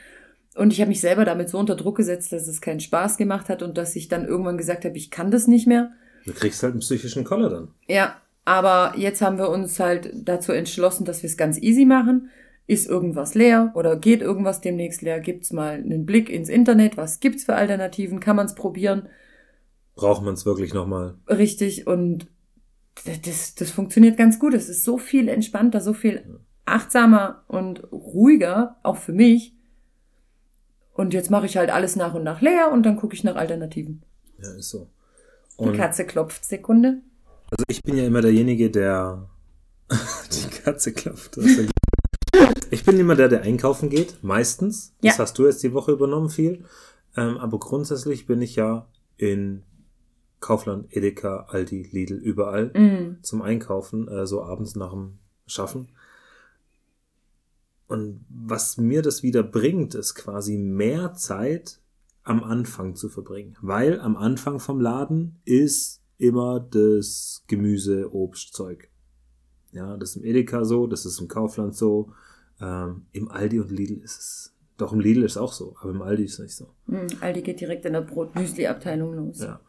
Und 0.55 0.71
ich 0.71 0.79
habe 0.79 0.89
mich 0.89 1.01
selber 1.01 1.25
damit 1.25 1.49
so 1.49 1.59
unter 1.59 1.75
Druck 1.75 1.97
gesetzt, 1.97 2.31
dass 2.31 2.47
es 2.47 2.61
keinen 2.61 2.79
Spaß 2.79 3.17
gemacht 3.17 3.49
hat 3.49 3.61
und 3.61 3.77
dass 3.77 3.95
ich 3.95 4.07
dann 4.07 4.25
irgendwann 4.25 4.57
gesagt 4.57 4.85
habe, 4.85 4.97
ich 4.97 5.11
kann 5.11 5.29
das 5.29 5.47
nicht 5.47 5.67
mehr. 5.67 5.91
Du 6.25 6.33
kriegst 6.33 6.63
halt 6.63 6.71
einen 6.71 6.79
psychischen 6.79 7.25
Koller 7.25 7.49
dann. 7.49 7.67
Ja, 7.87 8.15
aber 8.45 8.93
jetzt 8.97 9.21
haben 9.21 9.37
wir 9.37 9.49
uns 9.49 9.79
halt 9.79 10.11
dazu 10.13 10.53
entschlossen, 10.53 11.03
dass 11.03 11.23
wir 11.23 11.29
es 11.29 11.37
ganz 11.37 11.61
easy 11.61 11.85
machen. 11.85 12.29
Ist 12.67 12.87
irgendwas 12.87 13.35
leer 13.35 13.71
oder 13.75 13.95
geht 13.95 14.21
irgendwas 14.21 14.61
demnächst 14.61 15.01
leer? 15.01 15.19
Gibt's 15.19 15.51
mal 15.51 15.73
einen 15.73 16.05
Blick 16.05 16.29
ins 16.29 16.49
Internet? 16.49 16.97
Was 16.97 17.19
gibt's 17.19 17.43
für 17.43 17.55
Alternativen? 17.55 18.19
Kann 18.19 18.35
man 18.35 18.45
es 18.45 18.55
probieren? 18.55 19.09
Braucht 19.95 20.23
man 20.23 20.33
es 20.33 20.45
wirklich 20.45 20.73
nochmal. 20.73 21.15
Richtig 21.27 21.85
und 21.85 22.27
das, 23.25 23.55
das 23.55 23.71
funktioniert 23.71 24.17
ganz 24.17 24.39
gut. 24.39 24.53
Es 24.53 24.69
ist 24.69 24.83
so 24.83 24.97
viel 24.97 25.27
entspannter, 25.27 25.81
so 25.81 25.93
viel 25.93 26.39
achtsamer 26.65 27.43
und 27.47 27.91
ruhiger, 27.91 28.77
auch 28.83 28.97
für 28.97 29.13
mich. 29.13 29.54
Und 30.95 31.13
jetzt 31.13 31.29
mache 31.29 31.45
ich 31.45 31.57
halt 31.57 31.69
alles 31.69 31.95
nach 31.95 32.13
und 32.13 32.23
nach 32.23 32.41
leer 32.41 32.71
und 32.71 32.83
dann 32.83 32.95
gucke 32.95 33.13
ich 33.15 33.23
nach 33.23 33.35
Alternativen. 33.35 34.01
Ja, 34.41 34.51
ist 34.53 34.69
so. 34.69 34.89
Die 35.59 35.63
Und 35.63 35.75
Katze 35.77 36.05
klopft, 36.05 36.43
Sekunde. 36.45 37.01
also 37.51 37.63
ich 37.67 37.83
bin 37.83 37.95
ja 37.97 38.05
immer 38.05 38.21
derjenige, 38.21 38.69
der 38.71 39.29
die 39.89 40.49
Katze 40.63 40.93
klopft. 40.93 41.37
Das 41.37 41.45
ich 42.71 42.83
bin 42.83 42.99
immer 42.99 43.15
der, 43.15 43.27
der 43.29 43.41
einkaufen 43.43 43.89
geht, 43.89 44.23
meistens. 44.23 44.93
Das 45.01 45.17
Ja. 45.17 45.23
hast 45.23 45.37
du 45.37 45.45
jetzt 45.45 45.63
die 45.63 45.73
Woche 45.73 45.91
übernommen 45.91 46.29
viel. 46.29 46.65
Ähm, 47.15 47.37
aber 47.37 47.59
grundsätzlich 47.59 48.25
bin 48.25 48.41
ich 48.41 48.55
ja 48.55 48.87
in 49.17 49.63
Kaufland, 50.41 50.87
Edeka, 50.95 51.45
Aldi, 51.49 51.83
Lidl, 51.91 52.15
überall 52.17 52.67
Mm. 52.67 53.19
zum 53.23 53.41
Einkaufen, 53.41 54.07
äh, 54.09 54.27
so 54.27 54.43
abends 54.43 54.75
nach 54.75 54.91
dem 54.91 55.19
Schaffen. 55.47 55.89
Und 57.87 58.25
was 58.29 58.77
mir 58.77 59.01
das 59.01 59.23
wieder 59.23 59.43
bringt, 59.43 59.93
ist 59.95 60.15
quasi 60.15 60.57
mehr 60.57 61.13
Zeit 61.13 61.79
am 62.23 62.43
Anfang 62.43 62.95
zu 62.95 63.09
verbringen. 63.09 63.55
Weil 63.61 63.99
am 64.01 64.17
Anfang 64.17 64.59
vom 64.59 64.79
Laden 64.79 65.39
ist 65.45 66.01
immer 66.17 66.59
das 66.59 67.43
Gemüse, 67.47 68.13
Obstzeug. 68.13 68.89
Ja, 69.71 69.97
das 69.97 70.11
ist 70.11 70.15
im 70.17 70.23
Edeka 70.23 70.65
so, 70.65 70.87
das 70.87 71.05
ist 71.05 71.19
im 71.19 71.27
Kaufland 71.27 71.75
so. 71.75 72.11
Ähm, 72.61 73.05
Im 73.11 73.29
Aldi 73.29 73.59
und 73.59 73.71
Lidl 73.71 74.01
ist 74.01 74.19
es. 74.19 74.55
Doch 74.77 74.93
im 74.93 74.99
Lidl 74.99 75.23
ist 75.23 75.33
es 75.33 75.37
auch 75.37 75.53
so, 75.53 75.75
aber 75.79 75.91
im 75.91 76.01
Aldi 76.01 76.23
ist 76.23 76.33
es 76.33 76.39
nicht 76.39 76.55
so. 76.55 76.73
Mm, 76.87 77.07
Aldi 77.21 77.41
geht 77.41 77.59
direkt 77.59 77.85
in 77.85 77.93
der 77.93 78.01
Brot-Müsli-Abteilung 78.01 79.13
los. 79.13 79.39
Ja. 79.39 79.59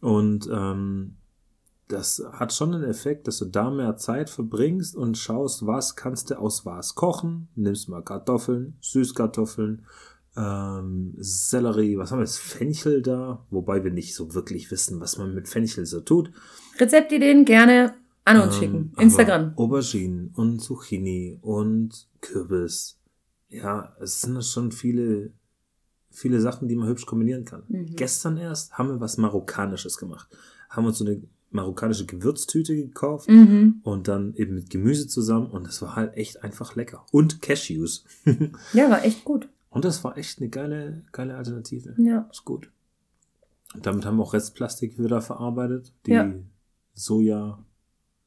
Und 0.00 0.48
ähm, 0.52 1.16
das 1.88 2.22
hat 2.32 2.52
schon 2.52 2.74
einen 2.74 2.84
Effekt, 2.84 3.26
dass 3.28 3.38
du 3.38 3.44
da 3.44 3.70
mehr 3.70 3.96
Zeit 3.96 4.30
verbringst 4.30 4.96
und 4.96 5.18
schaust, 5.18 5.66
was 5.66 5.96
kannst 5.96 6.30
du 6.30 6.38
aus 6.38 6.64
was 6.64 6.94
kochen. 6.94 7.48
Nimmst 7.54 7.88
mal 7.88 8.02
Kartoffeln, 8.02 8.76
Süßkartoffeln, 8.80 9.84
ähm, 10.36 11.14
Sellerie, 11.18 11.98
was 11.98 12.10
haben 12.10 12.18
wir 12.18 12.24
jetzt? 12.24 12.38
Fenchel 12.38 13.02
da, 13.02 13.44
wobei 13.50 13.84
wir 13.84 13.90
nicht 13.90 14.14
so 14.14 14.32
wirklich 14.34 14.70
wissen, 14.70 15.00
was 15.00 15.18
man 15.18 15.34
mit 15.34 15.48
Fenchel 15.48 15.84
so 15.84 16.00
tut. 16.00 16.32
Rezeptideen 16.78 17.44
gerne 17.44 17.94
an 18.24 18.40
uns 18.40 18.54
Ähm, 18.54 18.60
schicken. 18.60 18.92
Instagram. 18.98 19.52
Auberginen 19.56 20.32
und 20.34 20.60
Zucchini 20.60 21.38
und 21.42 22.08
Kürbis. 22.20 22.98
Ja, 23.48 23.94
es 24.00 24.22
sind 24.22 24.42
schon 24.44 24.72
viele, 24.72 25.32
viele 26.10 26.40
Sachen, 26.40 26.68
die 26.68 26.76
man 26.76 26.88
hübsch 26.88 27.04
kombinieren 27.04 27.44
kann. 27.44 27.64
Mhm. 27.68 27.96
Gestern 27.96 28.38
erst 28.38 28.78
haben 28.78 28.88
wir 28.88 29.00
was 29.00 29.18
Marokkanisches 29.18 29.98
gemacht. 29.98 30.28
Haben 30.70 30.86
uns 30.86 30.96
so 30.96 31.04
eine 31.04 31.20
marokkanische 31.54 32.06
Gewürztüte 32.06 32.74
gekauft 32.74 33.28
Mhm. 33.28 33.80
und 33.82 34.08
dann 34.08 34.34
eben 34.34 34.54
mit 34.54 34.70
Gemüse 34.70 35.06
zusammen 35.08 35.46
und 35.50 35.66
das 35.66 35.82
war 35.82 35.96
halt 35.96 36.16
echt 36.16 36.42
einfach 36.42 36.74
lecker. 36.76 37.04
Und 37.12 37.42
Cashews. 37.42 38.04
Ja, 38.72 38.90
war 38.90 39.04
echt 39.04 39.24
gut. 39.24 39.48
und 39.70 39.84
das 39.84 40.02
war 40.04 40.16
echt 40.18 40.38
eine 40.40 40.48
geile, 40.48 41.02
geile 41.12 41.36
Alternative. 41.36 41.94
Ja. 41.98 42.28
Ist 42.30 42.44
gut. 42.44 42.70
Und 43.74 43.86
damit 43.86 44.04
haben 44.04 44.16
wir 44.18 44.22
auch 44.22 44.34
Restplastik 44.34 44.98
wieder 44.98 45.20
verarbeitet. 45.22 45.92
Die 46.06 46.10
Ja. 46.12 46.32
Soja, 46.94 47.58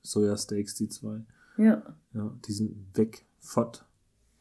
Sojasteaks, 0.01 0.75
die 0.75 0.89
zwei. 0.89 1.22
Ja. 1.58 1.84
Ja, 2.13 2.32
die 2.48 2.51
sind 2.51 2.75
weg. 2.98 3.25
Fott. 3.39 3.86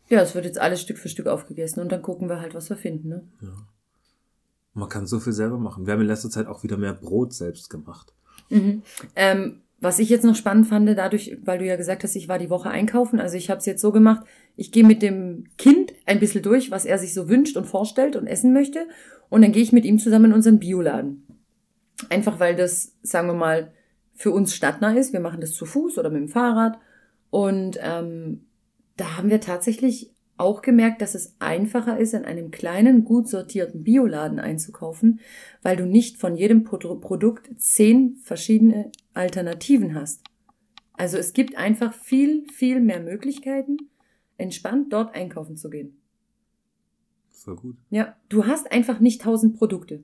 Ja, 0.08 0.20
es 0.20 0.34
wird 0.34 0.44
jetzt 0.46 0.58
alles 0.58 0.80
Stück 0.80 0.98
für 0.98 1.08
Stück 1.08 1.26
aufgegessen 1.26 1.80
und 1.80 1.90
dann 1.92 2.02
gucken 2.02 2.28
wir 2.28 2.40
halt, 2.40 2.54
was 2.54 2.68
wir 2.70 2.76
finden, 2.76 3.08
ne? 3.08 3.22
Ja. 3.42 3.54
Man 4.74 4.88
kann 4.88 5.06
so 5.06 5.20
viel 5.20 5.32
selber 5.32 5.58
machen. 5.58 5.86
Wir 5.86 5.92
haben 5.92 6.00
in 6.00 6.06
letzter 6.08 6.30
Zeit 6.30 6.46
auch 6.46 6.62
wieder 6.62 6.76
mehr 6.76 6.94
Brot 6.94 7.32
selbst 7.32 7.70
gemacht. 7.70 8.12
Mhm. 8.50 8.82
Ähm, 9.16 9.60
was 9.80 9.98
ich 9.98 10.08
jetzt 10.08 10.24
noch 10.24 10.34
spannend 10.34 10.66
fand, 10.66 10.88
dadurch, 10.96 11.36
weil 11.44 11.58
du 11.58 11.66
ja 11.66 11.76
gesagt 11.76 12.04
hast, 12.04 12.16
ich 12.16 12.28
war 12.28 12.38
die 12.38 12.48
Woche 12.48 12.70
einkaufen, 12.70 13.20
also 13.20 13.36
ich 13.36 13.50
habe 13.50 13.58
es 13.58 13.66
jetzt 13.66 13.82
so 13.82 13.92
gemacht, 13.92 14.24
ich 14.56 14.72
gehe 14.72 14.84
mit 14.84 15.02
dem 15.02 15.44
Kind 15.58 15.92
ein 16.06 16.20
bisschen 16.20 16.42
durch, 16.42 16.70
was 16.70 16.86
er 16.86 16.98
sich 16.98 17.12
so 17.12 17.28
wünscht 17.28 17.56
und 17.56 17.66
vorstellt 17.66 18.16
und 18.16 18.26
essen 18.26 18.52
möchte 18.54 18.86
und 19.28 19.42
dann 19.42 19.52
gehe 19.52 19.62
ich 19.62 19.72
mit 19.72 19.84
ihm 19.84 19.98
zusammen 19.98 20.26
in 20.26 20.32
unseren 20.32 20.58
Bioladen. 20.58 21.26
Einfach 22.08 22.40
weil 22.40 22.56
das, 22.56 22.96
sagen 23.02 23.28
wir 23.28 23.34
mal, 23.34 23.72
für 24.14 24.30
uns 24.30 24.54
stadtnah 24.54 24.96
ist. 24.96 25.12
Wir 25.12 25.20
machen 25.20 25.40
das 25.40 25.52
zu 25.52 25.66
Fuß 25.66 25.98
oder 25.98 26.08
mit 26.08 26.22
dem 26.22 26.28
Fahrrad 26.28 26.78
und 27.30 27.78
ähm, 27.82 28.46
da 28.96 29.16
haben 29.16 29.28
wir 29.28 29.40
tatsächlich 29.40 30.13
auch 30.36 30.62
gemerkt, 30.62 31.00
dass 31.00 31.14
es 31.14 31.36
einfacher 31.38 31.98
ist, 31.98 32.14
in 32.14 32.24
einem 32.24 32.50
kleinen, 32.50 33.04
gut 33.04 33.28
sortierten 33.28 33.84
Bioladen 33.84 34.40
einzukaufen, 34.40 35.20
weil 35.62 35.76
du 35.76 35.86
nicht 35.86 36.18
von 36.18 36.36
jedem 36.36 36.64
Pro 36.64 36.76
Produkt 36.96 37.50
zehn 37.60 38.16
verschiedene 38.16 38.90
Alternativen 39.14 39.94
hast. 39.94 40.22
Also 40.94 41.18
es 41.18 41.32
gibt 41.32 41.56
einfach 41.56 41.92
viel, 41.92 42.46
viel 42.50 42.80
mehr 42.80 43.00
Möglichkeiten, 43.00 43.76
entspannt 44.36 44.92
dort 44.92 45.14
einkaufen 45.14 45.56
zu 45.56 45.70
gehen. 45.70 45.96
Voll 47.30 47.56
gut. 47.56 47.76
Ja, 47.90 48.16
du 48.28 48.46
hast 48.46 48.72
einfach 48.72 49.00
nicht 49.00 49.22
tausend 49.22 49.56
Produkte 49.56 50.02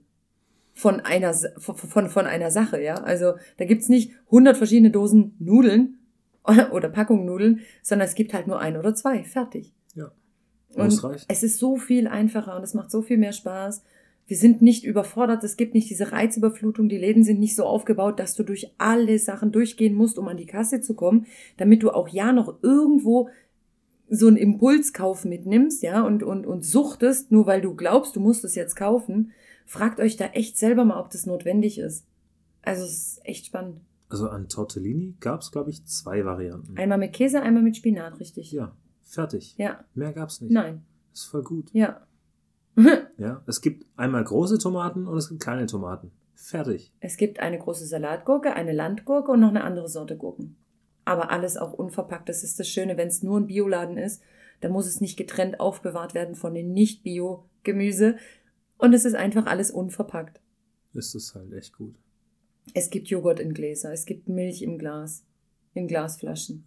von 0.74 1.00
einer, 1.00 1.34
von, 1.34 2.08
von 2.08 2.26
einer 2.26 2.50
Sache, 2.50 2.82
ja. 2.82 2.94
Also 2.94 3.34
da 3.56 3.64
gibt's 3.64 3.88
nicht 3.88 4.12
hundert 4.30 4.56
verschiedene 4.56 4.90
Dosen 4.90 5.34
Nudeln 5.38 5.98
oder 6.72 6.88
Packungen 6.88 7.26
Nudeln, 7.26 7.60
sondern 7.82 8.08
es 8.08 8.14
gibt 8.14 8.32
halt 8.32 8.46
nur 8.46 8.60
ein 8.60 8.76
oder 8.76 8.94
zwei. 8.94 9.22
Fertig. 9.24 9.72
Und 10.74 11.02
es 11.28 11.42
ist 11.42 11.58
so 11.58 11.76
viel 11.76 12.06
einfacher 12.06 12.56
und 12.56 12.62
es 12.62 12.74
macht 12.74 12.90
so 12.90 13.02
viel 13.02 13.18
mehr 13.18 13.32
Spaß. 13.32 13.82
Wir 14.26 14.36
sind 14.36 14.62
nicht 14.62 14.84
überfordert, 14.84 15.42
es 15.42 15.56
gibt 15.56 15.74
nicht 15.74 15.90
diese 15.90 16.12
Reizüberflutung, 16.12 16.88
die 16.88 16.98
Läden 16.98 17.24
sind 17.24 17.40
nicht 17.40 17.56
so 17.56 17.64
aufgebaut, 17.64 18.20
dass 18.20 18.36
du 18.36 18.44
durch 18.44 18.72
alle 18.78 19.18
Sachen 19.18 19.50
durchgehen 19.50 19.94
musst, 19.94 20.18
um 20.18 20.28
an 20.28 20.36
die 20.36 20.46
Kasse 20.46 20.80
zu 20.80 20.94
kommen, 20.94 21.26
damit 21.56 21.82
du 21.82 21.90
auch 21.90 22.08
ja 22.08 22.32
noch 22.32 22.62
irgendwo 22.62 23.28
so 24.08 24.28
einen 24.28 24.36
Impulskauf 24.36 25.24
mitnimmst, 25.24 25.82
ja, 25.82 26.04
und, 26.04 26.22
und, 26.22 26.46
und 26.46 26.64
suchtest, 26.64 27.32
nur 27.32 27.46
weil 27.46 27.60
du 27.60 27.74
glaubst, 27.74 28.14
du 28.14 28.20
musst 28.20 28.44
es 28.44 28.54
jetzt 28.54 28.76
kaufen. 28.76 29.32
Fragt 29.66 29.98
euch 29.98 30.16
da 30.16 30.26
echt 30.26 30.58
selber 30.58 30.84
mal, 30.84 31.00
ob 31.00 31.10
das 31.10 31.26
notwendig 31.26 31.78
ist. 31.78 32.06
Also 32.62 32.84
es 32.84 32.92
ist 32.92 33.20
echt 33.24 33.46
spannend. 33.46 33.80
Also 34.08 34.28
an 34.28 34.48
Tortellini 34.48 35.14
gab 35.20 35.40
es, 35.40 35.52
glaube 35.52 35.70
ich, 35.70 35.84
zwei 35.86 36.24
Varianten. 36.24 36.76
Einmal 36.76 36.98
mit 36.98 37.12
Käse, 37.12 37.42
einmal 37.42 37.62
mit 37.62 37.76
Spinat, 37.76 38.18
richtig? 38.18 38.50
ja, 38.52 38.76
fertig. 39.10 39.54
Ja. 39.58 39.84
Mehr 39.94 40.12
gab's 40.12 40.40
nicht. 40.40 40.52
Nein. 40.52 40.84
Ist 41.12 41.24
voll 41.24 41.42
gut. 41.42 41.70
Ja. 41.72 42.06
Ja, 43.18 43.42
es 43.46 43.60
gibt 43.60 43.84
einmal 43.98 44.24
große 44.24 44.56
Tomaten 44.56 45.06
und 45.06 45.18
es 45.18 45.28
gibt 45.28 45.42
kleine 45.42 45.66
Tomaten. 45.66 46.10
Fertig. 46.34 46.90
Es 47.00 47.18
gibt 47.18 47.38
eine 47.38 47.58
große 47.58 47.84
Salatgurke, 47.84 48.54
eine 48.54 48.72
Landgurke 48.72 49.30
und 49.32 49.40
noch 49.40 49.50
eine 49.50 49.62
andere 49.62 49.88
Sorte 49.88 50.16
Gurken. 50.16 50.56
Aber 51.04 51.30
alles 51.30 51.58
auch 51.58 51.74
unverpackt. 51.74 52.30
Das 52.30 52.42
ist 52.42 52.58
das 52.58 52.68
Schöne, 52.68 52.96
wenn 52.96 53.08
es 53.08 53.22
nur 53.22 53.38
ein 53.38 53.46
Bioladen 53.46 53.98
ist, 53.98 54.22
Da 54.62 54.70
muss 54.70 54.86
es 54.86 55.00
nicht 55.02 55.18
getrennt 55.18 55.60
aufbewahrt 55.60 56.14
werden 56.14 56.34
von 56.34 56.54
den 56.54 56.72
Nicht-Bio-Gemüse. 56.72 58.16
Und 58.78 58.94
es 58.94 59.04
ist 59.04 59.14
einfach 59.14 59.44
alles 59.46 59.70
unverpackt. 59.70 60.40
Ist 60.94 61.14
es 61.14 61.34
halt 61.34 61.52
echt 61.52 61.76
gut. 61.76 61.96
Es 62.72 62.88
gibt 62.88 63.08
Joghurt 63.08 63.40
in 63.40 63.52
Gläser, 63.52 63.92
es 63.92 64.06
gibt 64.06 64.28
Milch 64.28 64.62
im 64.62 64.78
Glas, 64.78 65.24
in 65.74 65.88
Glasflaschen. 65.88 66.64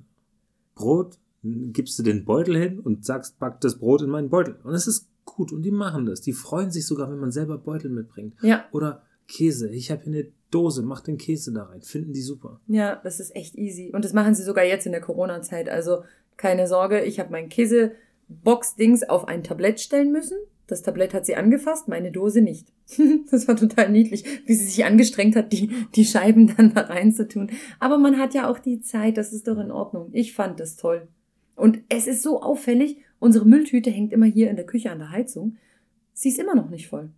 Brot 0.76 1.18
gibst 1.44 2.00
du 2.00 2.04
den 2.04 2.26
Beutel 2.26 2.58
hin 2.58 2.80
und 2.80 3.06
sagst, 3.06 3.38
pack 3.40 3.60
das 3.62 3.78
Brot 3.78 4.02
in 4.02 4.10
meinen 4.10 4.30
Beutel. 4.30 4.58
Und 4.64 4.74
es 4.74 4.88
ist 4.88 5.10
gut 5.26 5.52
und 5.52 5.64
die 5.64 5.72
machen 5.72 6.06
das. 6.06 6.22
Die 6.22 6.34
freuen 6.34 6.72
sich 6.72 6.86
sogar, 6.86 7.12
wenn 7.12 7.20
man 7.20 7.32
selber 7.32 7.58
Beutel 7.58 7.90
mitbringt. 7.90 8.36
Ja. 8.42 8.66
Oder 8.72 9.04
Käse. 9.28 9.70
Ich 9.70 9.92
habe 9.92 10.04
hier 10.04 10.14
eine 10.14 10.28
Dose, 10.52 10.84
mach 10.84 11.02
den 11.02 11.18
Käse 11.18 11.52
da 11.52 11.64
rein. 11.64 11.82
Finden 11.82 12.14
die 12.14 12.22
super. 12.22 12.60
Ja, 12.68 13.00
das 13.04 13.20
ist 13.20 13.36
echt 13.36 13.56
easy. 13.56 13.92
Und 13.94 14.06
das 14.06 14.14
machen 14.14 14.36
sie 14.36 14.44
sogar 14.44 14.64
jetzt 14.64 14.86
in 14.86 14.92
der 14.92 15.02
Corona-Zeit. 15.02 15.70
Also 15.70 16.04
keine 16.38 16.68
Sorge, 16.68 17.04
ich 17.04 17.20
habe 17.20 17.32
mein 17.32 17.50
Käsebox-Dings 17.50 19.04
auf 19.04 19.28
ein 19.28 19.44
Tablett 19.44 19.80
stellen 19.80 20.12
müssen. 20.12 20.38
Das 20.68 20.82
Tablett 20.82 21.14
hat 21.14 21.26
sie 21.26 21.36
angefasst, 21.36 21.88
meine 21.88 22.12
Dose 22.12 22.42
nicht. 22.42 22.72
das 23.32 23.48
war 23.48 23.56
total 23.56 23.92
niedlich, 23.92 24.24
wie 24.46 24.54
sie 24.54 24.66
sich 24.66 24.86
angestrengt 24.86 25.36
hat, 25.36 25.52
die, 25.52 25.70
die 25.96 26.06
Scheiben 26.06 26.56
dann 26.56 26.74
da 26.74 26.82
reinzutun. 26.82 27.52
Aber 27.80 27.98
man 27.98 28.18
hat 28.18 28.34
ja 28.34 28.50
auch 28.50 28.60
die 28.60 28.80
Zeit, 28.80 29.18
das 29.18 29.34
ist 29.34 29.48
doch 29.48 29.58
in 29.58 29.72
Ordnung. 29.72 30.10
Ich 30.14 30.34
fand 30.34 30.60
das 30.60 30.78
toll. 30.78 31.08
Und 31.64 31.80
es 31.88 32.08
ist 32.08 32.24
so 32.24 32.42
auffällig, 32.42 32.98
unsere 33.20 33.46
Mülltüte 33.46 33.90
hängt 33.90 34.12
immer 34.12 34.26
hier 34.26 34.50
in 34.50 34.58
der 34.58 34.66
Küche 34.66 34.92
an 34.92 35.00
der 35.00 35.12
Heizung. 35.12 35.56
Sie 36.12 36.28
ist 36.28 36.38
immer 36.38 36.56
noch 36.56 36.70
nicht 36.70 36.90
voll. 36.90 37.10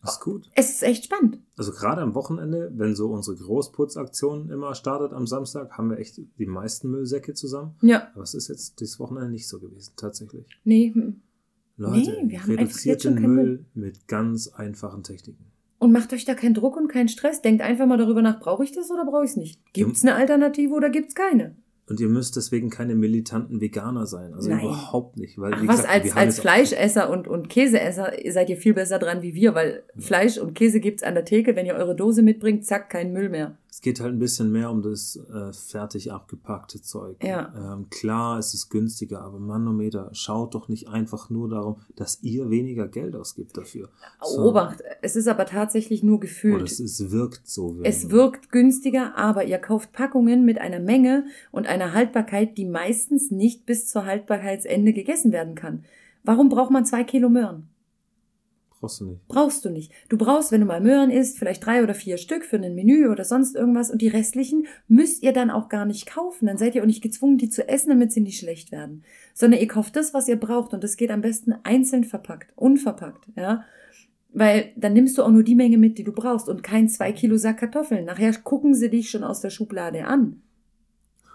Das 0.00 0.12
ist 0.12 0.20
gut. 0.20 0.48
Es 0.54 0.70
ist 0.70 0.84
echt 0.84 1.06
spannend. 1.06 1.40
Also 1.56 1.72
gerade 1.72 2.02
am 2.02 2.14
Wochenende, 2.14 2.70
wenn 2.76 2.94
so 2.94 3.08
unsere 3.08 3.36
Großputzaktion 3.36 4.48
immer 4.48 4.76
startet 4.76 5.12
am 5.12 5.26
Samstag, 5.26 5.76
haben 5.76 5.90
wir 5.90 5.98
echt 5.98 6.20
die 6.38 6.46
meisten 6.46 6.88
Müllsäcke 6.88 7.34
zusammen. 7.34 7.74
Ja. 7.82 8.12
Aber 8.14 8.22
es 8.22 8.34
ist 8.34 8.46
jetzt 8.46 8.78
dieses 8.78 9.00
Wochenende 9.00 9.32
nicht 9.32 9.48
so 9.48 9.58
gewesen, 9.58 9.94
tatsächlich. 9.96 10.46
Nee. 10.62 10.94
Leute, 11.78 12.12
Nee, 12.12 12.30
wir 12.30 12.44
haben 12.44 12.54
reduziert 12.54 13.02
den 13.02 13.16
keinen 13.16 13.34
Müll 13.34 13.64
mit 13.74 14.06
ganz 14.06 14.46
einfachen 14.46 15.02
Techniken. 15.02 15.46
Und 15.80 15.90
macht 15.90 16.12
euch 16.12 16.26
da 16.26 16.34
keinen 16.34 16.54
Druck 16.54 16.76
und 16.76 16.86
keinen 16.86 17.08
Stress. 17.08 17.42
Denkt 17.42 17.60
einfach 17.60 17.86
mal 17.86 17.98
darüber 17.98 18.22
nach, 18.22 18.38
brauche 18.38 18.62
ich 18.62 18.70
das 18.70 18.88
oder 18.88 19.04
brauche 19.04 19.24
ich 19.24 19.32
es 19.32 19.36
nicht? 19.36 19.72
Gibt's 19.72 20.02
eine 20.02 20.14
Alternative 20.14 20.72
oder 20.72 20.90
gibt's 20.90 21.16
keine? 21.16 21.56
Und 21.90 21.98
ihr 21.98 22.08
müsst 22.08 22.36
deswegen 22.36 22.70
keine 22.70 22.94
militanten 22.94 23.60
Veganer 23.60 24.06
sein. 24.06 24.32
Also 24.32 24.48
Nein. 24.48 24.60
überhaupt 24.60 25.16
nicht. 25.16 25.38
Weil, 25.38 25.54
Ach 25.54 25.66
was, 25.66 25.82
gesagt, 25.82 25.92
als, 25.92 26.16
als 26.16 26.38
Fleischesser 26.38 27.10
und, 27.10 27.26
und 27.26 27.48
Käseesser 27.48 28.12
seid 28.28 28.48
ihr 28.48 28.56
viel 28.56 28.74
besser 28.74 29.00
dran 29.00 29.22
wie 29.22 29.34
wir, 29.34 29.56
weil 29.56 29.82
Fleisch 29.98 30.38
und 30.38 30.54
Käse 30.54 30.78
gibt's 30.78 31.02
an 31.02 31.14
der 31.14 31.24
Theke. 31.24 31.56
Wenn 31.56 31.66
ihr 31.66 31.74
eure 31.74 31.96
Dose 31.96 32.22
mitbringt, 32.22 32.64
zack, 32.64 32.90
kein 32.90 33.12
Müll 33.12 33.28
mehr. 33.28 33.56
Es 33.72 33.80
geht 33.80 34.00
halt 34.00 34.12
ein 34.12 34.18
bisschen 34.18 34.50
mehr 34.50 34.70
um 34.70 34.82
das 34.82 35.16
äh, 35.32 35.52
fertig 35.52 36.10
abgepackte 36.12 36.82
Zeug. 36.82 37.16
Ja. 37.22 37.52
Ähm, 37.74 37.86
klar, 37.88 38.38
es 38.38 38.52
ist 38.52 38.68
günstiger, 38.68 39.22
aber 39.22 39.38
Manometer, 39.38 40.10
schaut 40.12 40.54
doch 40.54 40.68
nicht 40.68 40.88
einfach 40.88 41.30
nur 41.30 41.48
darum, 41.48 41.76
dass 41.96 42.20
ihr 42.22 42.50
weniger 42.50 42.88
Geld 42.88 43.14
ausgibt 43.14 43.56
dafür. 43.56 43.88
So. 44.22 44.42
Obacht, 44.42 44.82
es 45.02 45.14
ist 45.16 45.28
aber 45.28 45.46
tatsächlich 45.46 46.02
nur 46.02 46.16
Oder 46.16 46.20
gefühlt. 46.22 46.62
es, 46.70 46.80
es 46.80 47.10
wirkt 47.10 47.42
so. 47.48 47.76
wenn- 47.78 47.84
Es 47.84 48.10
wirkt 48.10 48.50
günstiger, 48.50 49.16
aber 49.16 49.44
ihr 49.44 49.58
kauft 49.58 49.92
Packungen 49.92 50.44
mit 50.44 50.58
einer 50.60 50.80
Menge 50.80 51.24
und 51.52 51.66
einer 51.66 51.94
Haltbarkeit, 51.94 52.58
die 52.58 52.66
meistens 52.66 53.30
nicht 53.30 53.66
bis 53.66 53.88
zur 53.88 54.04
Haltbarkeitsende 54.04 54.92
gegessen 54.92 55.32
werden 55.32 55.54
kann. 55.54 55.84
Warum 56.24 56.48
braucht 56.48 56.70
man 56.70 56.84
zwei 56.84 57.04
Kilo 57.04 57.28
Möhren? 57.30 57.68
Brauchst 58.80 59.00
du 59.00 59.04
nicht. 59.04 59.28
Brauchst 59.28 59.64
du 59.66 59.70
nicht. 59.70 59.92
Du 60.08 60.16
brauchst, 60.16 60.52
wenn 60.52 60.62
du 60.62 60.66
mal 60.66 60.80
Möhren 60.80 61.10
isst, 61.10 61.38
vielleicht 61.38 61.64
drei 61.64 61.82
oder 61.82 61.92
vier 61.94 62.16
Stück 62.16 62.46
für 62.46 62.56
ein 62.56 62.74
Menü 62.74 63.08
oder 63.08 63.26
sonst 63.26 63.54
irgendwas 63.54 63.90
und 63.90 64.00
die 64.00 64.08
restlichen 64.08 64.66
müsst 64.88 65.22
ihr 65.22 65.34
dann 65.34 65.50
auch 65.50 65.68
gar 65.68 65.84
nicht 65.84 66.06
kaufen. 66.06 66.46
Dann 66.46 66.56
seid 66.56 66.74
ihr 66.74 66.82
auch 66.82 66.86
nicht 66.86 67.02
gezwungen, 67.02 67.36
die 67.36 67.50
zu 67.50 67.68
essen, 67.68 67.90
damit 67.90 68.10
sie 68.10 68.22
nicht 68.22 68.38
schlecht 68.38 68.72
werden. 68.72 69.04
Sondern 69.34 69.60
ihr 69.60 69.68
kauft 69.68 69.96
das, 69.96 70.14
was 70.14 70.28
ihr 70.28 70.36
braucht 70.36 70.72
und 70.72 70.82
das 70.82 70.96
geht 70.96 71.10
am 71.10 71.20
besten 71.20 71.52
einzeln 71.62 72.04
verpackt, 72.04 72.52
unverpackt, 72.56 73.28
ja. 73.36 73.64
Weil 74.32 74.72
dann 74.76 74.94
nimmst 74.94 75.18
du 75.18 75.24
auch 75.24 75.30
nur 75.30 75.42
die 75.42 75.56
Menge 75.56 75.76
mit, 75.76 75.98
die 75.98 76.04
du 76.04 76.12
brauchst 76.12 76.48
und 76.48 76.62
kein 76.62 76.88
zwei 76.88 77.12
Kilo 77.12 77.36
Sack 77.36 77.58
Kartoffeln. 77.58 78.06
Nachher 78.06 78.32
gucken 78.32 78.74
sie 78.74 78.88
dich 78.88 79.10
schon 79.10 79.24
aus 79.24 79.40
der 79.40 79.50
Schublade 79.50 80.06
an. 80.06 80.40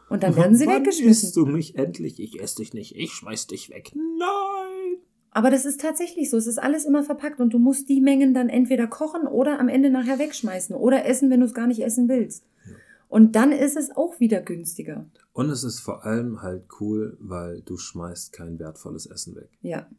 Und 0.09 0.23
dann 0.23 0.35
werden 0.35 0.55
sie 0.55 0.65
Wann 0.65 0.81
weggeschmissen. 0.81 1.27
isst 1.27 1.35
du 1.35 1.45
mich 1.45 1.75
endlich? 1.77 2.19
Ich 2.19 2.41
esse 2.41 2.57
dich 2.57 2.73
nicht. 2.73 2.95
Ich 2.95 3.11
schmeiß 3.11 3.47
dich 3.47 3.69
weg. 3.69 3.91
Nein! 3.93 5.04
Aber 5.35 5.49
das 5.49 5.65
ist 5.65 5.81
tatsächlich 5.81 6.29
so. 6.29 6.37
Es 6.37 6.47
ist 6.47 6.59
alles 6.59 6.85
immer 6.85 7.03
verpackt 7.03 7.41
und 7.41 7.53
du 7.53 7.59
musst 7.59 7.89
die 7.89 7.99
Mengen 7.99 8.33
dann 8.33 8.47
entweder 8.47 8.87
kochen 8.87 9.27
oder 9.27 9.59
am 9.59 9.67
Ende 9.67 9.89
nachher 9.89 10.17
wegschmeißen 10.17 10.73
oder 10.73 11.05
essen, 11.05 11.29
wenn 11.29 11.41
du 11.41 11.45
es 11.45 11.53
gar 11.53 11.67
nicht 11.67 11.83
essen 11.83 12.07
willst. 12.07 12.45
Und 13.09 13.35
dann 13.35 13.51
ist 13.51 13.75
es 13.75 13.91
auch 13.91 14.21
wieder 14.21 14.39
günstiger. 14.39 15.05
Und 15.33 15.49
es 15.49 15.65
ist 15.65 15.81
vor 15.81 16.05
allem 16.05 16.41
halt 16.41 16.67
cool, 16.79 17.17
weil 17.19 17.61
du 17.63 17.75
schmeißt 17.75 18.31
kein 18.31 18.59
wertvolles 18.59 19.07
Essen 19.07 19.35
weg. 19.35 19.49
Ja. 19.61 19.89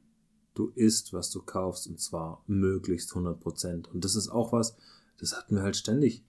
Du 0.54 0.72
isst, 0.74 1.12
was 1.12 1.28
du 1.30 1.42
kaufst, 1.42 1.86
und 1.86 2.00
zwar 2.00 2.42
möglichst 2.46 3.12
100%. 3.12 3.88
Und 3.88 4.06
das 4.06 4.16
ist 4.16 4.30
auch 4.30 4.52
was, 4.52 4.78
das 5.20 5.36
hatten 5.36 5.56
wir 5.56 5.62
halt 5.62 5.76
ständig 5.76 6.24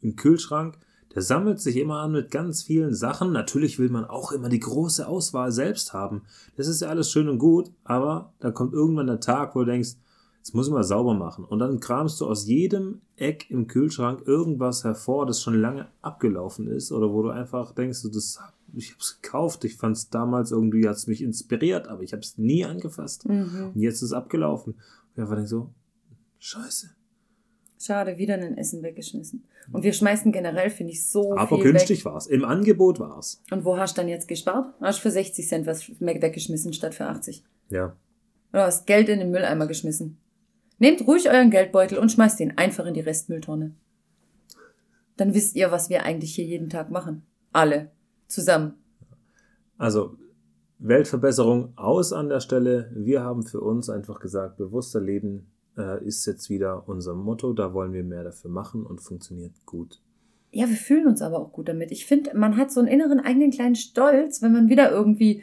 im 0.00 0.16
Kühlschrank. 0.16 0.78
Der 1.14 1.22
sammelt 1.22 1.60
sich 1.60 1.76
immer 1.76 2.00
an 2.00 2.12
mit 2.12 2.30
ganz 2.30 2.62
vielen 2.62 2.94
Sachen. 2.94 3.32
Natürlich 3.32 3.78
will 3.78 3.90
man 3.90 4.04
auch 4.04 4.32
immer 4.32 4.48
die 4.48 4.60
große 4.60 5.06
Auswahl 5.06 5.52
selbst 5.52 5.92
haben. 5.92 6.22
Das 6.56 6.66
ist 6.66 6.80
ja 6.80 6.88
alles 6.88 7.10
schön 7.10 7.28
und 7.28 7.38
gut, 7.38 7.70
aber 7.84 8.32
dann 8.40 8.54
kommt 8.54 8.72
irgendwann 8.72 9.06
der 9.06 9.20
Tag, 9.20 9.54
wo 9.54 9.60
du 9.60 9.66
denkst, 9.66 9.96
jetzt 10.38 10.54
muss 10.54 10.66
ich 10.66 10.72
mal 10.72 10.82
sauber 10.82 11.14
machen. 11.14 11.44
Und 11.44 11.60
dann 11.60 11.78
kramst 11.78 12.20
du 12.20 12.26
aus 12.26 12.46
jedem 12.46 13.00
Eck 13.16 13.48
im 13.50 13.68
Kühlschrank 13.68 14.26
irgendwas 14.26 14.82
hervor, 14.82 15.26
das 15.26 15.40
schon 15.40 15.60
lange 15.60 15.86
abgelaufen 16.00 16.66
ist 16.66 16.90
oder 16.90 17.12
wo 17.12 17.22
du 17.22 17.28
einfach 17.28 17.72
denkst, 17.72 18.02
das, 18.12 18.40
ich 18.74 18.90
habe 18.90 19.00
es 19.00 19.20
gekauft, 19.22 19.64
ich 19.64 19.76
fand 19.76 19.96
es 19.96 20.10
damals 20.10 20.50
irgendwie, 20.50 20.88
hat 20.88 20.96
es 20.96 21.06
mich 21.06 21.22
inspiriert, 21.22 21.86
aber 21.86 22.02
ich 22.02 22.12
habe 22.12 22.22
es 22.22 22.38
nie 22.38 22.64
angefasst. 22.64 23.28
Mhm. 23.28 23.72
Und 23.74 23.80
jetzt 23.80 23.96
ist 23.96 24.02
es 24.02 24.12
abgelaufen. 24.12 24.72
Und 24.72 24.80
ich 25.14 25.20
einfach 25.20 25.34
denke 25.34 25.48
so, 25.48 25.70
scheiße. 26.38 26.90
Schade, 27.82 28.16
wieder 28.16 28.34
ein 28.34 28.56
Essen 28.56 28.82
weggeschmissen. 28.84 29.42
Und 29.72 29.82
wir 29.82 29.92
schmeißen 29.92 30.30
generell, 30.30 30.70
finde 30.70 30.92
ich, 30.92 31.04
so 31.04 31.36
aber 31.36 31.56
viel 31.56 31.72
günstig 31.72 32.04
war 32.04 32.16
es. 32.16 32.28
Im 32.28 32.44
Angebot 32.44 33.00
war 33.00 33.18
es. 33.18 33.42
Und 33.50 33.64
wo 33.64 33.76
hast 33.76 33.96
du 33.96 34.02
dann 34.02 34.08
jetzt 34.08 34.28
gespart? 34.28 34.72
Hast 34.80 35.00
für 35.00 35.10
60 35.10 35.48
Cent 35.48 35.66
was 35.66 35.90
weggeschmissen 35.98 36.72
statt 36.74 36.94
für 36.94 37.06
80. 37.06 37.42
Ja. 37.70 37.96
Oder 38.52 38.66
hast 38.66 38.86
Geld 38.86 39.08
in 39.08 39.18
den 39.18 39.32
Mülleimer 39.32 39.66
geschmissen. 39.66 40.18
Nehmt 40.78 41.04
ruhig 41.08 41.28
euren 41.28 41.50
Geldbeutel 41.50 41.98
und 41.98 42.12
schmeißt 42.12 42.38
den 42.38 42.56
einfach 42.56 42.86
in 42.86 42.94
die 42.94 43.00
Restmülltonne. 43.00 43.74
Dann 45.16 45.34
wisst 45.34 45.56
ihr, 45.56 45.72
was 45.72 45.90
wir 45.90 46.04
eigentlich 46.04 46.36
hier 46.36 46.44
jeden 46.44 46.70
Tag 46.70 46.88
machen. 46.90 47.22
Alle. 47.52 47.90
Zusammen. 48.28 48.74
Also, 49.76 50.16
Weltverbesserung 50.78 51.76
aus 51.76 52.12
an 52.12 52.28
der 52.28 52.40
Stelle. 52.40 52.92
Wir 52.94 53.24
haben 53.24 53.42
für 53.42 53.60
uns 53.60 53.90
einfach 53.90 54.20
gesagt, 54.20 54.56
bewusster 54.56 55.00
Leben 55.00 55.48
äh, 55.76 56.04
ist 56.04 56.26
jetzt 56.26 56.50
wieder 56.50 56.88
unser 56.88 57.14
Motto. 57.14 57.52
Da 57.52 57.72
wollen 57.74 57.92
wir 57.92 58.04
mehr 58.04 58.24
dafür 58.24 58.50
machen 58.50 58.84
und 58.84 59.00
funktioniert 59.00 59.52
gut. 59.66 60.00
Ja, 60.50 60.68
wir 60.68 60.76
fühlen 60.76 61.06
uns 61.06 61.22
aber 61.22 61.38
auch 61.38 61.52
gut 61.52 61.68
damit. 61.68 61.90
Ich 61.92 62.04
finde, 62.04 62.36
man 62.36 62.56
hat 62.56 62.70
so 62.70 62.80
einen 62.80 62.88
inneren 62.88 63.20
eigenen 63.20 63.50
kleinen 63.50 63.74
Stolz, 63.74 64.42
wenn 64.42 64.52
man 64.52 64.68
wieder 64.68 64.90
irgendwie 64.90 65.42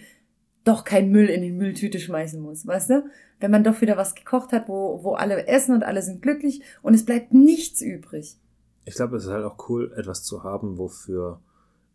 doch 0.63 0.84
keinen 0.84 1.12
Müll 1.12 1.30
in 1.30 1.42
die 1.42 1.52
Mülltüte 1.52 2.00
schmeißen 2.00 2.39
muss, 2.39 2.68
weißt 2.68 2.89
du? 2.92 3.10
Wenn 3.39 3.50
man 3.50 3.63
doch 3.63 3.82
wieder 3.82 3.98
was 3.98 4.13
gekocht 4.13 4.52
hat, 4.52 4.68
wo, 4.68 5.04
wo 5.04 5.13
alle 5.13 5.48
essen 5.48 5.74
und 5.74 5.84
alle 5.84 6.04
sind 6.04 6.22
glücklich 6.22 6.62
und 6.84 6.94
es 6.94 7.06
bleibt 7.06 7.34
nichts 7.34 7.82
übrig. 7.82 8.38
Ich 8.86 8.96
glaube, 8.96 9.18
es 9.18 9.26
ist 9.26 9.32
halt 9.32 9.46
auch 9.46 9.70
cool, 9.70 9.92
etwas 9.98 10.24
zu 10.24 10.44
haben, 10.44 10.78
wofür 10.78 11.42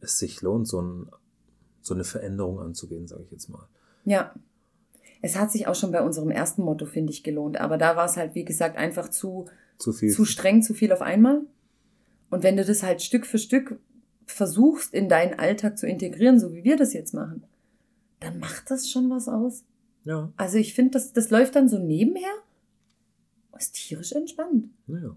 es 0.00 0.18
sich 0.18 0.42
lohnt, 0.42 0.66
so, 0.66 0.80
ein, 0.80 1.08
so 1.82 1.94
eine 1.94 2.04
Veränderung 2.04 2.58
anzugehen, 2.58 3.06
sage 3.06 3.22
ich 3.24 3.30
jetzt 3.30 3.48
mal. 3.48 3.68
Ja. 4.04 4.34
Es 5.24 5.36
hat 5.36 5.50
sich 5.50 5.66
auch 5.66 5.74
schon 5.74 5.90
bei 5.90 6.02
unserem 6.02 6.30
ersten 6.30 6.62
Motto, 6.62 6.84
finde 6.84 7.10
ich, 7.10 7.22
gelohnt. 7.22 7.58
Aber 7.58 7.78
da 7.78 7.96
war 7.96 8.04
es 8.04 8.18
halt, 8.18 8.34
wie 8.34 8.44
gesagt, 8.44 8.76
einfach 8.76 9.08
zu, 9.08 9.46
Zu 9.78 9.92
viel. 9.92 10.10
zu 10.10 10.26
streng, 10.26 10.60
zu 10.62 10.74
viel 10.74 10.92
auf 10.92 11.00
einmal. 11.00 11.40
Und 12.28 12.42
wenn 12.42 12.58
du 12.58 12.64
das 12.64 12.82
halt 12.82 13.00
Stück 13.00 13.24
für 13.24 13.38
Stück 13.38 13.78
versuchst, 14.26 14.92
in 14.92 15.08
deinen 15.08 15.38
Alltag 15.38 15.78
zu 15.78 15.86
integrieren, 15.86 16.38
so 16.38 16.52
wie 16.52 16.62
wir 16.64 16.76
das 16.76 16.92
jetzt 16.92 17.14
machen, 17.14 17.42
dann 18.20 18.38
macht 18.38 18.70
das 18.70 18.90
schon 18.90 19.08
was 19.08 19.28
aus. 19.28 19.64
ja, 20.04 20.30
Also 20.36 20.58
ich 20.58 20.74
finde, 20.74 20.90
das, 20.92 21.14
das 21.14 21.30
läuft 21.30 21.56
dann 21.56 21.68
so 21.70 21.78
nebenher. 21.78 22.28
Ist 23.56 23.74
tierisch 23.76 24.12
entspannt. 24.12 24.66
naja. 24.86 25.16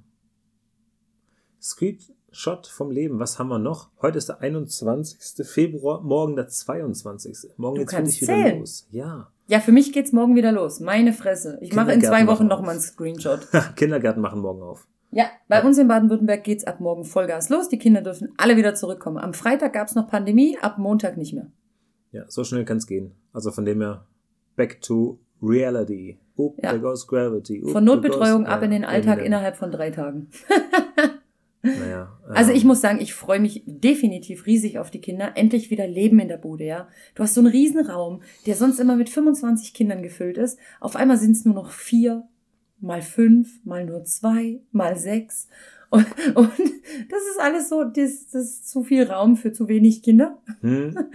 Screenshot 1.61 2.67
vom 2.67 2.91
Leben. 2.91 3.19
Was 3.19 3.39
haben 3.39 3.49
wir 3.49 3.59
noch? 3.59 3.89
Heute 4.01 4.17
ist 4.17 4.29
der 4.29 4.41
21. 4.41 5.45
Februar, 5.47 6.01
morgen 6.01 6.35
der 6.35 6.47
22. 6.47 7.51
Morgen 7.57 7.85
kannst 7.85 8.13
dich 8.13 8.21
wieder 8.23 8.33
zählen. 8.33 8.59
los. 8.59 8.87
Ja. 8.91 9.27
Ja, 9.47 9.59
für 9.61 9.71
mich 9.71 9.93
geht's 9.93 10.11
morgen 10.11 10.35
wieder 10.35 10.51
los. 10.51 10.79
Meine 10.81 11.13
Fresse. 11.13 11.57
Ich 11.61 11.73
mache 11.73 11.93
in 11.93 12.01
zwei 12.01 12.27
Wochen 12.27 12.47
nochmal 12.47 12.71
einen. 12.71 12.79
Screenshot. 12.81 13.47
Kindergärten 13.75 14.21
machen 14.21 14.41
morgen 14.41 14.61
auf. 14.61 14.87
Ja, 15.11 15.25
bei 15.47 15.63
uns 15.63 15.77
in 15.77 15.87
Baden-Württemberg 15.87 16.43
geht's 16.43 16.65
ab 16.65 16.81
morgen 16.81 17.05
Vollgas 17.05 17.47
los. 17.47 17.69
Die 17.69 17.77
Kinder 17.77 18.01
dürfen 18.01 18.33
alle 18.37 18.57
wieder 18.57 18.75
zurückkommen. 18.75 19.17
Am 19.17 19.33
Freitag 19.33 19.71
gab's 19.71 19.95
noch 19.95 20.07
Pandemie, 20.09 20.57
ab 20.61 20.77
Montag 20.77 21.15
nicht 21.15 21.33
mehr. 21.33 21.47
Ja, 22.11 22.25
so 22.27 22.43
schnell 22.43 22.65
kann 22.65 22.77
es 22.77 22.87
gehen. 22.87 23.13
Also 23.31 23.51
von 23.51 23.63
dem 23.63 23.79
her, 23.79 24.05
back 24.57 24.81
to 24.81 25.17
reality. 25.41 26.17
Up, 26.37 26.55
Ja. 26.61 26.71
there 26.71 26.81
goes 26.81 27.07
gravity. 27.07 27.63
Up, 27.65 27.71
Von 27.71 27.85
Notbetreuung 27.85 28.43
goes- 28.43 28.51
ab 28.53 28.63
in 28.63 28.71
den 28.71 28.81
ja, 28.83 28.89
Alltag 28.89 29.13
Eminem. 29.13 29.25
innerhalb 29.27 29.55
von 29.55 29.71
drei 29.71 29.91
Tagen. 29.91 30.27
Naja, 31.67 31.89
Ja. 31.89 32.33
Also 32.33 32.51
ähm, 32.51 32.57
ich 32.57 32.65
muss 32.65 32.81
sagen, 32.81 32.99
ich 32.99 33.13
freue 33.13 33.39
mich 33.39 33.63
definitiv 33.65 34.45
riesig 34.45 34.79
auf 34.79 34.91
die 34.91 35.01
Kinder. 35.01 35.31
Endlich 35.35 35.69
wieder 35.71 35.87
Leben 35.87 36.19
in 36.19 36.27
der 36.27 36.37
Bude, 36.37 36.65
ja. 36.65 36.87
Du 37.15 37.23
hast 37.23 37.33
so 37.33 37.41
einen 37.41 37.49
riesen 37.49 37.85
Raum, 37.85 38.21
der 38.45 38.55
sonst 38.55 38.79
immer 38.79 38.95
mit 38.95 39.09
25 39.09 39.73
Kindern 39.73 40.03
gefüllt 40.03 40.37
ist. 40.37 40.59
Auf 40.79 40.95
einmal 40.95 41.17
sind 41.17 41.31
es 41.31 41.45
nur 41.45 41.55
noch 41.55 41.71
vier, 41.71 42.27
mal 42.79 43.01
fünf, 43.01 43.63
mal 43.63 43.85
nur 43.85 44.03
zwei, 44.03 44.61
mal 44.71 44.97
sechs. 44.97 45.47
Und, 45.89 46.05
und 46.35 46.49
das 46.49 47.21
ist 47.31 47.39
alles 47.39 47.69
so, 47.69 47.83
das, 47.83 48.27
das 48.27 48.43
ist 48.43 48.69
zu 48.69 48.83
viel 48.83 49.03
Raum 49.03 49.37
für 49.37 49.53
zu 49.53 49.67
wenig 49.67 50.03
Kinder. 50.03 50.37
Hm, 50.61 50.97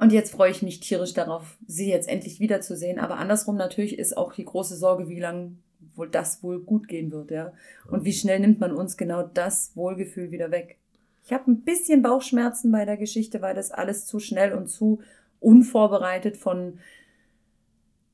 Und 0.00 0.12
jetzt 0.12 0.32
freue 0.32 0.50
ich 0.50 0.62
mich 0.62 0.80
tierisch 0.80 1.12
darauf, 1.12 1.58
sie 1.66 1.90
jetzt 1.90 2.08
endlich 2.08 2.40
wiederzusehen. 2.40 2.98
Aber 2.98 3.18
andersrum 3.18 3.56
natürlich 3.56 3.98
ist 3.98 4.16
auch 4.16 4.32
die 4.32 4.46
große 4.46 4.74
Sorge, 4.74 5.10
wie 5.10 5.20
lange 5.20 5.58
wohl 6.00 6.08
das 6.08 6.42
wohl 6.42 6.58
gut 6.60 6.88
gehen 6.88 7.12
wird, 7.12 7.30
ja. 7.30 7.52
Und 7.88 8.04
wie 8.04 8.12
schnell 8.12 8.40
nimmt 8.40 8.58
man 8.58 8.72
uns 8.72 8.96
genau 8.96 9.22
das 9.22 9.76
Wohlgefühl 9.76 10.32
wieder 10.32 10.50
weg. 10.50 10.78
Ich 11.24 11.32
habe 11.32 11.48
ein 11.50 11.60
bisschen 11.60 12.02
Bauchschmerzen 12.02 12.72
bei 12.72 12.84
der 12.84 12.96
Geschichte, 12.96 13.40
weil 13.42 13.54
das 13.54 13.70
alles 13.70 14.06
zu 14.06 14.18
schnell 14.18 14.52
und 14.54 14.68
zu 14.68 15.00
unvorbereitet 15.38 16.36
von 16.36 16.78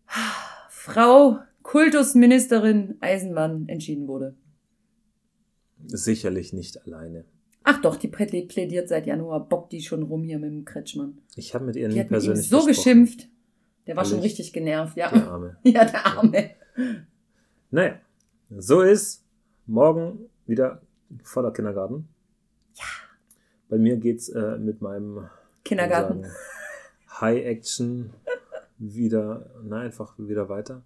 Frau 0.69 1.39
Kultusministerin 1.63 2.97
Eisenmann 3.01 3.69
entschieden 3.69 4.07
wurde. 4.07 4.35
sicherlich 5.87 6.53
nicht 6.53 6.85
alleine. 6.87 7.25
Ach 7.65 7.81
doch, 7.81 7.97
die 7.97 8.09
Pläd- 8.09 8.47
plädiert 8.49 8.89
seit 8.89 9.07
Januar, 9.07 9.49
bockt 9.49 9.73
die 9.73 9.83
schon 9.83 10.05
rum 10.05 10.23
hier 10.23 10.39
mit 10.39 10.51
dem 10.51 10.65
Kretschmann. 10.65 11.19
Ich 11.35 11.55
habe 11.55 11.65
mit 11.65 11.75
ihr 11.77 11.89
nie 11.89 11.97
mit 11.97 12.05
ihm 12.07 12.09
persönlich 12.09 12.49
so 12.49 12.59
gesprochen. 12.65 12.77
geschimpft. 13.05 13.29
Der 13.89 13.97
war 13.97 14.05
schon 14.05 14.19
Ehrlich? 14.19 14.33
richtig 14.33 14.53
genervt, 14.53 14.97
ja. 14.97 15.11
Die 15.11 15.17
Arme. 15.23 15.57
Ja, 15.65 15.85
der 15.85 16.07
Arme. 16.07 16.51
Naja, 17.71 17.99
so 18.57 18.81
ist 18.81 19.25
morgen 19.67 20.31
wieder 20.47 20.83
voller 21.25 21.51
Kindergarten. 21.51 22.09
Ja. 22.75 22.85
Bei 23.69 23.77
mir 23.77 23.97
geht's 23.97 24.29
äh, 24.29 24.57
mit 24.57 24.81
meinem 24.81 25.29
Kindergarten. 25.65 26.23
sagen, 26.23 26.35
High 27.21 27.45
Action 27.45 28.13
wieder, 28.79 29.51
na, 29.65 29.81
einfach 29.81 30.15
wieder 30.17 30.49
weiter. 30.49 30.83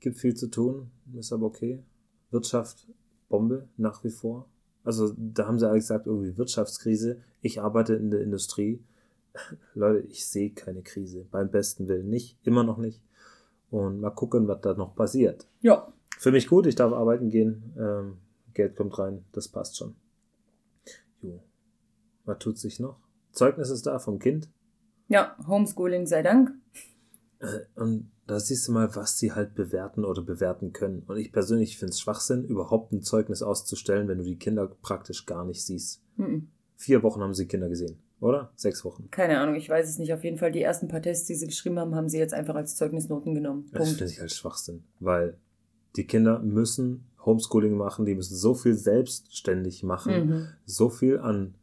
Gibt 0.00 0.16
viel 0.16 0.34
zu 0.34 0.48
tun, 0.48 0.90
ist 1.18 1.32
aber 1.32 1.46
okay. 1.46 1.82
Wirtschaft, 2.30 2.86
Bombe 3.28 3.68
nach 3.76 4.02
wie 4.02 4.10
vor. 4.10 4.48
Also 4.82 5.14
da 5.16 5.46
haben 5.46 5.58
sie 5.58 5.68
alle 5.68 5.78
gesagt, 5.78 6.06
irgendwie 6.06 6.36
Wirtschaftskrise. 6.36 7.20
Ich 7.42 7.60
arbeite 7.60 7.94
in 7.94 8.10
der 8.10 8.20
Industrie. 8.22 8.82
Leute, 9.74 10.06
ich 10.06 10.26
sehe 10.26 10.50
keine 10.50 10.82
Krise. 10.82 11.26
Beim 11.30 11.50
besten 11.50 11.88
Willen 11.88 12.08
nicht, 12.08 12.38
immer 12.44 12.64
noch 12.64 12.78
nicht. 12.78 13.02
Und 13.70 14.00
mal 14.00 14.10
gucken, 14.10 14.48
was 14.48 14.60
da 14.60 14.74
noch 14.74 14.94
passiert. 14.94 15.46
Ja. 15.60 15.92
Für 16.18 16.30
mich 16.32 16.46
gut, 16.48 16.66
ich 16.66 16.74
darf 16.74 16.92
arbeiten 16.92 17.28
gehen. 17.30 17.74
Ähm, 17.78 18.16
Geld 18.54 18.76
kommt 18.76 18.98
rein, 18.98 19.24
das 19.32 19.48
passt 19.48 19.76
schon. 19.76 19.94
Jo. 21.22 21.42
Was 22.24 22.38
tut 22.38 22.58
sich 22.58 22.80
noch? 22.80 22.98
Zeugnis 23.32 23.70
ist 23.70 23.86
da 23.86 23.98
vom 23.98 24.18
Kind. 24.18 24.48
Ja, 25.08 25.36
Homeschooling 25.46 26.06
sei 26.06 26.22
Dank. 26.22 26.52
Äh, 27.40 27.60
Und 27.74 28.10
da 28.26 28.40
siehst 28.40 28.66
du 28.68 28.72
mal, 28.72 28.94
was 28.96 29.18
sie 29.18 29.32
halt 29.32 29.54
bewerten 29.54 30.04
oder 30.04 30.22
bewerten 30.22 30.72
können. 30.72 31.02
Und 31.06 31.18
ich 31.18 31.32
persönlich 31.32 31.76
finde 31.78 31.90
es 31.90 32.00
Schwachsinn, 32.00 32.44
überhaupt 32.44 32.92
ein 32.92 33.02
Zeugnis 33.02 33.42
auszustellen, 33.42 34.08
wenn 34.08 34.18
du 34.18 34.24
die 34.24 34.38
Kinder 34.38 34.66
praktisch 34.80 35.26
gar 35.26 35.44
nicht 35.44 35.62
siehst. 35.64 36.02
Mhm. 36.16 36.48
Vier 36.76 37.02
Wochen 37.02 37.20
haben 37.20 37.34
sie 37.34 37.46
Kinder 37.46 37.68
gesehen, 37.68 37.98
oder? 38.20 38.52
Sechs 38.56 38.84
Wochen. 38.84 39.10
Keine 39.10 39.38
Ahnung, 39.40 39.56
ich 39.56 39.68
weiß 39.68 39.88
es 39.88 39.98
nicht. 39.98 40.12
Auf 40.14 40.24
jeden 40.24 40.38
Fall, 40.38 40.52
die 40.52 40.62
ersten 40.62 40.88
paar 40.88 41.02
Tests, 41.02 41.26
die 41.26 41.34
sie 41.34 41.46
geschrieben 41.46 41.78
haben, 41.78 41.94
haben 41.94 42.08
sie 42.08 42.18
jetzt 42.18 42.34
einfach 42.34 42.54
als 42.54 42.76
Zeugnisnoten 42.76 43.34
genommen. 43.34 43.66
Das 43.72 43.82
Punkt. 43.82 43.98
finde 43.98 44.12
ich 44.12 44.20
halt 44.20 44.32
Schwachsinn. 44.32 44.84
Weil 45.00 45.36
die 45.96 46.06
Kinder 46.06 46.40
müssen 46.40 47.06
Homeschooling 47.24 47.76
machen, 47.76 48.04
die 48.04 48.14
müssen 48.14 48.36
so 48.36 48.54
viel 48.54 48.74
selbstständig 48.74 49.82
machen, 49.82 50.26
Mhm. 50.26 50.46
so 50.66 50.90
viel 50.90 51.18
an 51.18 51.54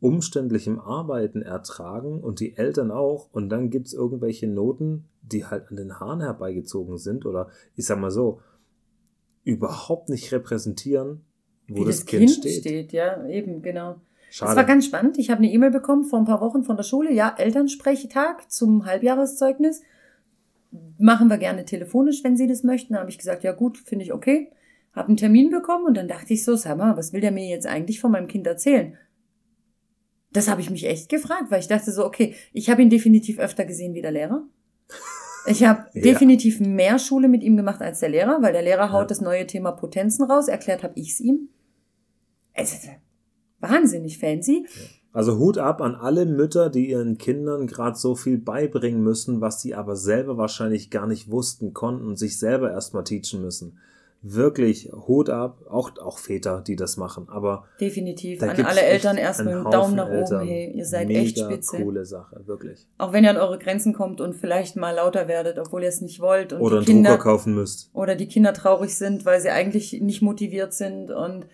umständlichem 0.00 0.78
Arbeiten 0.78 1.42
ertragen 1.42 2.20
und 2.20 2.40
die 2.40 2.56
Eltern 2.56 2.90
auch. 2.90 3.28
Und 3.32 3.48
dann 3.48 3.70
gibt 3.70 3.88
es 3.88 3.94
irgendwelche 3.94 4.46
Noten, 4.46 5.04
die 5.22 5.44
halt 5.46 5.68
an 5.70 5.76
den 5.76 5.98
Haaren 5.98 6.20
herbeigezogen 6.20 6.98
sind 6.98 7.26
oder 7.26 7.48
ich 7.74 7.86
sag 7.86 7.98
mal 7.98 8.10
so, 8.10 8.40
überhaupt 9.44 10.08
nicht 10.08 10.32
repräsentieren, 10.32 11.22
wo 11.68 11.82
Wie 11.82 11.84
das, 11.86 12.04
Kind, 12.06 12.30
steht. 12.30 12.92
ja, 12.92 13.26
eben, 13.26 13.62
genau. 13.62 13.96
Schade. 14.30 14.50
Das 14.50 14.56
war 14.56 14.64
ganz 14.64 14.86
spannend. 14.86 15.18
Ich 15.18 15.30
habe 15.30 15.38
eine 15.38 15.50
E-Mail 15.52 15.70
bekommen 15.70 16.04
vor 16.04 16.18
ein 16.18 16.24
paar 16.24 16.40
Wochen 16.40 16.64
von 16.64 16.76
der 16.76 16.82
Schule. 16.82 17.12
Ja, 17.12 17.34
Elternsprechtag 17.36 18.50
zum 18.50 18.84
Halbjahreszeugnis. 18.86 19.82
Machen 20.98 21.28
wir 21.28 21.38
gerne 21.38 21.64
telefonisch, 21.64 22.24
wenn 22.24 22.36
Sie 22.36 22.46
das 22.46 22.62
möchten. 22.62 22.94
Da 22.94 23.00
habe 23.00 23.10
ich 23.10 23.18
gesagt, 23.18 23.44
ja 23.44 23.52
gut, 23.52 23.76
finde 23.78 24.04
ich 24.04 24.12
okay. 24.12 24.50
Habe 24.92 25.08
einen 25.08 25.16
Termin 25.18 25.50
bekommen 25.50 25.84
und 25.86 25.94
dann 25.96 26.08
dachte 26.08 26.32
ich 26.32 26.42
so, 26.44 26.56
sag 26.56 26.78
mal, 26.78 26.96
was 26.96 27.12
will 27.12 27.20
der 27.20 27.32
mir 27.32 27.46
jetzt 27.46 27.66
eigentlich 27.66 28.00
von 28.00 28.10
meinem 28.12 28.28
Kind 28.28 28.46
erzählen? 28.46 28.96
Das 30.32 30.48
habe 30.48 30.60
ich 30.60 30.70
mich 30.70 30.86
echt 30.86 31.08
gefragt, 31.08 31.50
weil 31.50 31.60
ich 31.60 31.68
dachte 31.68 31.92
so, 31.92 32.04
okay, 32.04 32.34
ich 32.52 32.70
habe 32.70 32.82
ihn 32.82 32.90
definitiv 32.90 33.38
öfter 33.38 33.64
gesehen 33.64 33.94
wie 33.94 34.02
der 34.02 34.10
Lehrer. 34.12 34.44
Ich 35.46 35.64
habe 35.64 35.86
Ja. 35.94 36.02
definitiv 36.02 36.60
mehr 36.60 36.98
Schule 36.98 37.28
mit 37.28 37.42
ihm 37.42 37.56
gemacht 37.56 37.80
als 37.82 38.00
der 38.00 38.08
Lehrer, 38.08 38.38
weil 38.42 38.52
der 38.52 38.62
Lehrer 38.62 38.90
haut 38.92 39.02
Ja. 39.02 39.06
das 39.08 39.20
neue 39.20 39.46
Thema 39.46 39.72
Potenzen 39.72 40.24
raus. 40.24 40.48
Erklärt 40.48 40.82
habe 40.82 40.94
ich 40.96 41.12
es 41.12 41.20
ihm. 41.20 41.48
Es 42.54 42.88
wahnsinnig 43.60 44.18
fancy. 44.18 44.66
Also 45.12 45.38
Hut 45.38 45.56
ab 45.56 45.80
an 45.80 45.94
alle 45.94 46.26
Mütter, 46.26 46.68
die 46.68 46.90
ihren 46.90 47.16
Kindern 47.16 47.66
gerade 47.66 47.96
so 47.96 48.14
viel 48.14 48.36
beibringen 48.38 49.02
müssen, 49.02 49.40
was 49.40 49.62
sie 49.62 49.74
aber 49.74 49.96
selber 49.96 50.36
wahrscheinlich 50.36 50.90
gar 50.90 51.06
nicht 51.06 51.30
wussten, 51.30 51.72
konnten 51.72 52.06
und 52.06 52.18
sich 52.18 52.38
selber 52.38 52.70
erstmal 52.70 53.04
teachen 53.04 53.40
müssen. 53.40 53.78
Wirklich 54.22 54.90
Hut 54.92 55.30
ab, 55.30 55.60
auch, 55.70 55.92
auch 55.98 56.18
Väter, 56.18 56.60
die 56.66 56.74
das 56.74 56.96
machen. 56.96 57.28
Aber 57.30 57.64
Definitiv. 57.80 58.42
An 58.42 58.50
alle 58.64 58.80
Eltern 58.82 59.16
erstmal 59.18 59.54
einen 59.54 59.70
Daumen 59.70 59.94
nach 59.94 60.06
oben. 60.08 60.16
Eltern. 60.16 60.46
Hey, 60.46 60.72
ihr 60.74 60.84
seid 60.84 61.06
Mega 61.08 61.20
echt 61.20 61.38
spitze. 61.38 61.76
coole 61.82 62.04
Sache, 62.04 62.40
wirklich. 62.46 62.86
Auch 62.98 63.12
wenn 63.12 63.24
ihr 63.24 63.30
an 63.30 63.36
eure 63.36 63.58
Grenzen 63.58 63.92
kommt 63.92 64.20
und 64.20 64.34
vielleicht 64.34 64.74
mal 64.76 64.90
lauter 64.96 65.28
werdet, 65.28 65.58
obwohl 65.58 65.82
ihr 65.82 65.88
es 65.90 66.00
nicht 66.00 66.18
wollt. 66.20 66.52
Und 66.52 66.60
Oder 66.60 66.80
die 66.80 66.86
einen 66.90 66.96
Kinder, 67.04 67.10
Drucker 67.12 67.22
kaufen 67.22 67.54
müsst. 67.54 67.90
oder 67.92 68.16
die 68.16 68.26
Kinder 68.26 68.52
traurig 68.52 68.96
sind, 68.96 69.24
weil 69.24 69.40
sie 69.40 69.50
eigentlich 69.50 70.00
nicht 70.00 70.22
motiviert 70.22 70.72
sind 70.72 71.10
und 71.10 71.46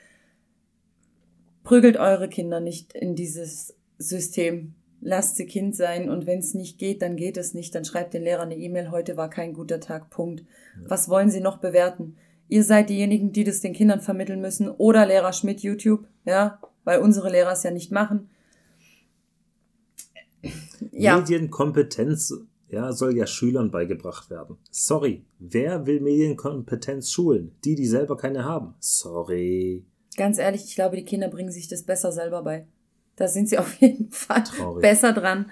prügelt 1.64 1.96
eure 1.96 2.28
Kinder 2.28 2.60
nicht 2.60 2.92
in 2.92 3.14
dieses 3.14 3.74
System. 3.98 4.74
Lasst 5.00 5.36
sie 5.36 5.46
Kind 5.46 5.74
sein 5.74 6.08
und 6.08 6.26
wenn 6.26 6.38
es 6.38 6.54
nicht 6.54 6.78
geht, 6.78 7.02
dann 7.02 7.16
geht 7.16 7.36
es 7.36 7.54
nicht. 7.54 7.74
Dann 7.74 7.84
schreibt 7.84 8.14
den 8.14 8.22
Lehrer 8.22 8.42
eine 8.42 8.56
E-Mail, 8.56 8.90
heute 8.90 9.16
war 9.16 9.30
kein 9.30 9.52
guter 9.52 9.80
Tag, 9.80 10.10
Punkt. 10.10 10.44
Was 10.86 11.08
wollen 11.08 11.30
sie 11.30 11.40
noch 11.40 11.58
bewerten? 11.58 12.16
Ihr 12.48 12.62
seid 12.62 12.88
diejenigen, 12.88 13.32
die 13.32 13.44
das 13.44 13.60
den 13.60 13.72
Kindern 13.72 14.00
vermitteln 14.00 14.40
müssen 14.40 14.68
oder 14.68 15.06
Lehrer 15.06 15.32
Schmidt 15.32 15.60
YouTube, 15.60 16.06
ja, 16.24 16.60
weil 16.84 17.00
unsere 17.00 17.30
Lehrer 17.30 17.52
es 17.52 17.62
ja 17.62 17.70
nicht 17.70 17.90
machen. 17.90 18.30
Ja, 20.92 21.16
Medienkompetenz 21.16 22.34
ja, 22.72 22.90
soll 22.92 23.16
ja 23.16 23.26
Schülern 23.26 23.70
beigebracht 23.70 24.30
werden. 24.30 24.56
Sorry, 24.70 25.24
wer 25.38 25.86
will 25.86 26.00
Medienkompetenz 26.00 27.10
schulen? 27.10 27.52
Die, 27.64 27.74
die 27.74 27.86
selber 27.86 28.16
keine 28.16 28.44
haben. 28.44 28.74
Sorry. 28.80 29.84
Ganz 30.16 30.38
ehrlich, 30.38 30.64
ich 30.64 30.74
glaube, 30.74 30.96
die 30.96 31.04
Kinder 31.04 31.28
bringen 31.28 31.50
sich 31.52 31.68
das 31.68 31.82
besser 31.82 32.12
selber 32.12 32.42
bei. 32.42 32.66
Da 33.16 33.28
sind 33.28 33.48
sie 33.48 33.58
auf 33.58 33.74
jeden 33.74 34.10
Fall 34.10 34.42
Traurig. 34.44 34.82
besser 34.82 35.12
dran. 35.12 35.50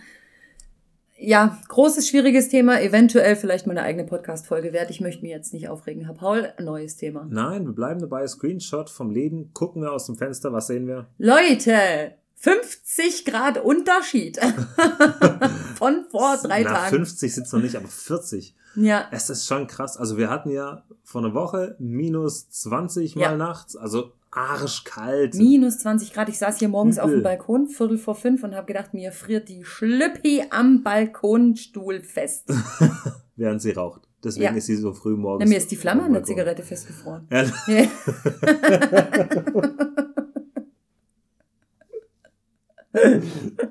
Ja, 1.22 1.58
großes, 1.68 2.08
schwieriges 2.08 2.48
Thema. 2.48 2.80
Eventuell 2.80 3.36
vielleicht 3.36 3.66
mal 3.66 3.72
eine 3.76 3.82
eigene 3.86 4.04
Podcast-Folge 4.06 4.72
wert. 4.72 4.88
Ich 4.88 5.02
möchte 5.02 5.20
mich 5.20 5.30
jetzt 5.30 5.52
nicht 5.52 5.68
aufregen. 5.68 6.06
Herr 6.06 6.14
Paul, 6.14 6.54
neues 6.58 6.96
Thema. 6.96 7.26
Nein, 7.28 7.66
wir 7.66 7.74
bleiben 7.74 8.00
dabei. 8.00 8.26
Screenshot 8.26 8.88
vom 8.88 9.10
Leben. 9.10 9.52
Gucken 9.52 9.82
wir 9.82 9.92
aus 9.92 10.06
dem 10.06 10.16
Fenster. 10.16 10.50
Was 10.54 10.68
sehen 10.68 10.86
wir? 10.86 11.08
Leute, 11.18 12.14
50 12.36 13.26
Grad 13.26 13.58
Unterschied 13.62 14.38
von 15.74 16.06
vor 16.10 16.38
drei 16.42 16.62
Na, 16.62 16.72
Tagen. 16.72 16.96
50 16.96 17.34
sind 17.34 17.46
es 17.46 17.52
noch 17.52 17.60
nicht, 17.60 17.76
aber 17.76 17.88
40. 17.88 18.56
Ja, 18.76 19.06
Es 19.10 19.28
ist 19.28 19.46
schon 19.46 19.66
krass. 19.66 19.98
Also 19.98 20.16
wir 20.16 20.30
hatten 20.30 20.48
ja 20.50 20.84
vor 21.04 21.22
einer 21.22 21.34
Woche 21.34 21.76
minus 21.78 22.48
20 22.48 23.16
mal 23.16 23.22
Ja. 23.22 23.36
nachts. 23.36 23.76
Also 23.76 24.12
arschkalt. 24.30 25.34
minus 25.34 25.78
20 25.80 26.12
Grad. 26.12 26.28
Ich 26.28 26.38
saß 26.38 26.58
hier 26.58 26.68
morgens 26.68 26.98
auf 26.98 27.06
dem 27.10 27.14
Übel. 27.20 27.22
Balkon, 27.24 27.66
Viertel 27.68 27.98
vor 27.98 28.14
fünf, 28.14 28.42
und 28.44 28.54
habe 28.54 28.66
gedacht, 28.66 28.94
mir 28.94 29.12
friert 29.12 29.48
die 29.48 29.64
Schlüppi 29.64 30.44
am 30.50 30.82
Balkonstuhl 30.82 32.00
fest. 32.02 32.48
während 33.36 33.60
sie 33.62 33.72
raucht. 33.72 34.02
Deswegen 34.22 34.44
Ja. 34.44 34.52
ist 34.52 34.66
sie 34.66 34.76
so 34.76 34.92
früh 34.92 35.16
morgens. 35.16 35.44
Na, 35.48 35.50
mir 35.50 35.56
ist 35.58 35.70
die 35.70 35.76
Flamme 35.76 36.02
am 36.02 36.08
an 36.08 36.12
der. 36.14 36.24
Zigarette 36.24 36.62
festgefroren. 36.62 37.26
Ja, 37.30 37.44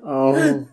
Ja. 0.04 0.65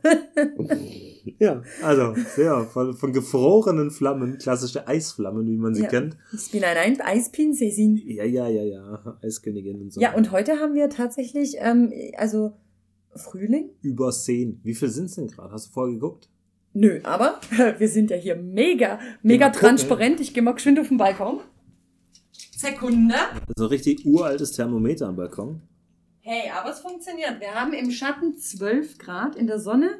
Ja, 1.38 1.62
also, 1.82 2.14
ja, 2.40 2.64
von, 2.64 2.94
von 2.94 3.12
gefrorenen 3.12 3.90
Flammen, 3.90 4.38
klassische 4.38 4.86
Eisflammen, 4.86 5.46
wie 5.46 5.56
man 5.56 5.74
sie 5.74 5.82
Ja. 5.82 5.88
kennt. 5.88 6.16
Ich 6.32 6.50
bin 6.50 6.62
ein 6.64 6.76
Ein- 6.76 7.00
Eisprinzessin. 7.00 7.96
Ja, 8.06 8.24
ja, 8.24 8.48
ja, 8.48 8.62
ja, 8.62 9.18
Eiskönigin 9.22 9.80
und 9.82 9.92
so. 9.92 10.00
Ja, 10.00 10.14
und 10.14 10.30
heute 10.32 10.60
haben 10.60 10.74
wir 10.74 10.88
tatsächlich, 10.88 11.56
ähm, 11.58 11.92
also 12.16 12.52
Frühling? 13.14 13.70
Übersehen. 13.82 14.60
Wie 14.62 14.74
viel 14.74 14.88
sind 14.88 15.06
es 15.06 15.14
denn 15.16 15.26
gerade? 15.28 15.52
Hast 15.52 15.68
du 15.68 15.72
vorher 15.72 15.94
geguckt? 15.94 16.28
Nö, 16.74 17.00
aber 17.04 17.40
wir 17.78 17.88
sind 17.88 18.10
ja 18.10 18.16
hier 18.16 18.36
mega, 18.36 18.98
mega 19.22 19.48
transparent. 19.50 20.20
Ich 20.20 20.34
gehe 20.34 20.42
mal 20.42 20.52
geschwind 20.52 20.78
auf 20.78 20.88
den 20.88 20.98
Balkon. 20.98 21.40
Sekunde. 22.56 23.14
So 23.56 23.66
richtig 23.66 24.04
uraltes 24.06 24.52
Thermometer 24.52 25.08
am 25.08 25.16
Balkon. 25.16 25.60
Hey, 26.20 26.50
aber 26.50 26.70
es 26.70 26.80
funktioniert. 26.80 27.38
Wir 27.40 27.54
haben 27.54 27.72
im 27.72 27.90
Schatten 27.90 28.36
12 28.36 28.98
Grad 28.98 29.36
in 29.36 29.46
der 29.46 29.58
Sonne. 29.60 29.98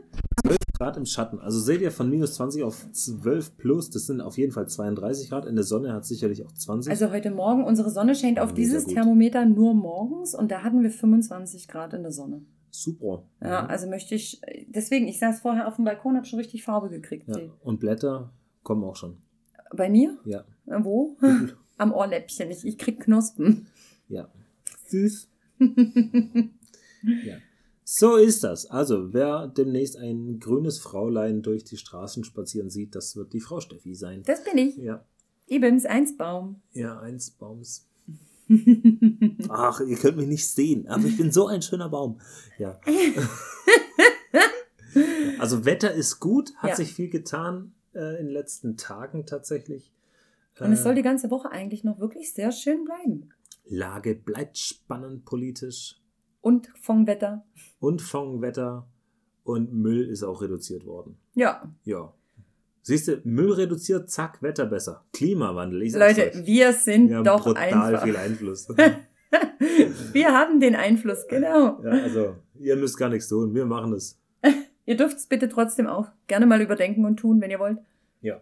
12 0.76 0.78
Grad 0.78 0.96
im 0.96 1.06
Schatten. 1.06 1.40
Also 1.40 1.58
seht 1.58 1.80
ihr 1.80 1.90
von 1.90 2.08
minus 2.10 2.34
20 2.34 2.62
auf 2.62 2.86
12 2.92 3.56
plus, 3.56 3.90
das 3.90 4.06
sind 4.06 4.20
auf 4.20 4.36
jeden 4.38 4.52
Fall 4.52 4.68
32 4.68 5.28
Grad. 5.30 5.46
In 5.46 5.54
der 5.56 5.64
Sonne 5.64 5.92
hat 5.92 6.04
sicherlich 6.04 6.44
auch 6.44 6.52
20. 6.52 6.90
Also 6.90 7.10
heute 7.10 7.30
Morgen, 7.30 7.64
unsere 7.64 7.90
Sonne 7.90 8.14
scheint 8.14 8.38
auf 8.38 8.50
Mega 8.50 8.56
dieses 8.56 8.84
gut. 8.84 8.94
Thermometer 8.94 9.44
nur 9.46 9.74
morgens 9.74 10.34
und 10.34 10.50
da 10.50 10.62
hatten 10.62 10.82
wir 10.82 10.90
25 10.90 11.68
Grad 11.68 11.94
in 11.94 12.02
der 12.02 12.12
Sonne. 12.12 12.42
Super. 12.70 13.22
Ja, 13.42 13.62
Mhm. 13.62 13.68
also 13.70 13.88
möchte 13.88 14.14
ich, 14.14 14.40
deswegen, 14.68 15.08
ich 15.08 15.18
saß 15.18 15.40
vorher 15.40 15.66
auf 15.66 15.76
dem 15.76 15.84
Balkon, 15.86 16.16
habe 16.16 16.26
schon 16.26 16.38
richtig 16.38 16.62
Farbe 16.64 16.90
gekriegt. 16.90 17.26
ja. 17.28 17.38
Und 17.62 17.80
Blätter 17.80 18.32
kommen 18.62 18.84
auch 18.84 18.96
schon. 18.96 19.16
Bei 19.74 19.88
mir? 19.88 20.18
Ja. 20.24 20.44
Äh, 20.66 20.84
Wo? 20.84 21.16
Am 21.78 21.92
Ohrläppchen. 21.92 22.50
Ich, 22.50 22.64
ich 22.66 22.78
krieg 22.78 23.00
Knospen. 23.00 23.66
Ja. 24.08 24.28
Süß. 24.88 25.28
ja. 25.58 27.36
So 27.88 28.16
ist 28.16 28.42
das. 28.42 28.66
Also, 28.66 29.12
wer 29.12 29.46
demnächst 29.46 29.96
ein 29.96 30.40
grünes 30.40 30.80
Fraulein 30.80 31.42
durch 31.42 31.62
die 31.62 31.76
Straßen 31.76 32.24
spazieren 32.24 32.68
sieht, 32.68 32.96
das 32.96 33.14
wird 33.14 33.32
die 33.32 33.40
Frau 33.40 33.60
Steffi 33.60 33.94
sein. 33.94 34.24
Das 34.26 34.42
bin 34.42 34.58
ich. 34.58 34.76
Ja. 34.76 35.04
Ebens 35.46 35.86
Einsbaum. 35.86 36.60
Ja, 36.72 36.98
eins 36.98 37.30
Baums. 37.30 37.86
Ach, 39.48 39.80
ihr 39.80 39.96
könnt 39.98 40.16
mich 40.16 40.26
nicht 40.26 40.48
sehen, 40.48 40.88
aber 40.88 41.04
ich 41.04 41.16
bin 41.16 41.30
so 41.30 41.46
ein 41.46 41.62
schöner 41.62 41.88
Baum. 41.88 42.20
Ja. 42.58 42.80
also 45.38 45.64
Wetter 45.64 45.92
ist 45.92 46.18
gut, 46.18 46.56
hat 46.56 46.70
Ja. 46.70 46.76
sich 46.76 46.92
viel 46.92 47.08
getan 47.08 47.72
äh, 47.94 48.18
in 48.18 48.26
den 48.26 48.32
letzten 48.32 48.76
Tagen 48.76 49.26
tatsächlich. 49.26 49.92
Und 50.58 50.72
es 50.72 50.80
Äh, 50.80 50.82
soll 50.82 50.94
die 50.96 51.02
ganze 51.02 51.30
Woche 51.30 51.52
eigentlich 51.52 51.84
noch 51.84 52.00
wirklich 52.00 52.32
sehr 52.34 52.50
schön 52.50 52.84
bleiben. 52.84 53.30
Lage 53.64 54.16
bleibt 54.16 54.58
spannend 54.58 55.24
politisch 55.24 56.00
Und 56.40 56.68
vom 56.80 57.06
Wetter. 57.06 57.44
und 57.80 58.00
vom 58.02 58.40
Wetter 58.42 58.86
und 59.44 59.72
Müll 59.72 60.08
ist 60.08 60.22
auch 60.22 60.42
reduziert 60.42 60.84
worden. 60.86 61.18
Ja. 61.34 61.62
Ja. 61.84 62.12
Siehst 62.82 63.08
du, 63.08 63.20
Müll 63.24 63.52
reduziert, 63.52 64.10
zack, 64.10 64.42
Wetter 64.42 64.66
besser. 64.66 65.04
Klimawandel, 65.12 65.82
ich 65.82 65.94
Leute, 65.94 66.30
euch. 66.32 66.46
wir 66.46 66.72
sind 66.72 67.08
Wir 67.08 67.16
haben 67.18 67.24
doch 67.24 67.42
brutal 67.44 67.62
einfach. 67.72 68.02
viel 68.04 68.16
Einfluss. 68.16 68.68
Wir 70.12 70.32
haben 70.32 70.60
den 70.60 70.76
Einfluss, 70.76 71.26
genau. 71.28 71.82
ja, 71.82 71.90
also, 71.90 72.36
ihr 72.54 72.76
müsst 72.76 72.96
gar 72.96 73.08
nichts 73.08 73.28
tun, 73.28 73.52
wir 73.54 73.66
machen 73.66 73.92
es. 73.92 74.18
Ihr 74.86 74.96
dürft 74.96 75.16
es 75.16 75.26
bitte 75.26 75.48
trotzdem 75.48 75.88
auch 75.88 76.08
gerne 76.28 76.46
mal 76.46 76.62
überdenken 76.62 77.04
und 77.04 77.16
tun, 77.18 77.40
wenn 77.40 77.50
ihr 77.50 77.58
wollt. 77.58 77.78
Ja. 78.20 78.40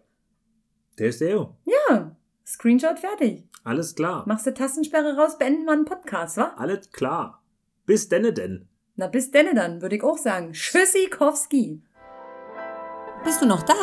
Der 0.99 1.09
ist 1.09 1.23
der. 1.23 1.55
Ja, 1.65 2.15
Screenshot 2.47 2.99
fertig. 2.99 3.49
Alles 3.65 3.95
klar. 3.95 4.25
Machst 4.29 4.47
du 4.47 4.53
Tastensperre 4.53 5.17
raus, 5.17 5.39
beenden 5.39 5.65
wir 5.65 5.73
einen 5.73 5.87
Podcast, 5.87 6.37
wa? 6.37 6.53
Alles 6.59 6.91
klar. 6.93 7.43
Bis 7.87 8.09
denne 8.09 8.33
denn. 8.33 8.69
Na, 8.97 9.09
bis 9.09 9.31
denne 9.31 9.55
dann, 9.55 9.83
würde 9.83 9.97
ich 9.97 10.03
auch 10.03 10.19
sagen. 10.19 10.53
Tschüssikowski. 10.53 11.83
Bist 13.25 13.43
du 13.43 13.47
noch 13.47 13.63
da? 13.63 13.75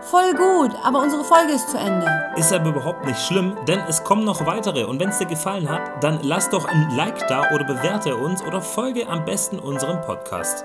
Voll 0.00 0.34
gut, 0.34 0.72
aber 0.82 1.00
unsere 1.00 1.24
Folge 1.24 1.54
ist 1.54 1.70
zu 1.70 1.78
Ende. 1.78 2.06
Ist 2.36 2.52
aber 2.52 2.70
überhaupt 2.70 3.06
nicht 3.06 3.18
schlimm, 3.18 3.56
denn 3.66 3.80
es 3.88 4.04
kommen 4.04 4.24
noch 4.24 4.44
weitere. 4.44 4.84
Und 4.84 5.00
wenn 5.00 5.08
es 5.08 5.18
dir 5.18 5.26
gefallen 5.26 5.68
hat, 5.68 6.04
dann 6.04 6.20
lass 6.22 6.50
doch 6.50 6.66
ein 6.66 6.90
Like 6.94 7.26
da 7.26 7.50
oder 7.52 7.64
bewerte 7.64 8.14
uns 8.14 8.42
oder 8.42 8.60
folge 8.60 9.08
am 9.08 9.24
besten 9.24 9.58
unserem 9.58 10.00
Podcast. 10.02 10.64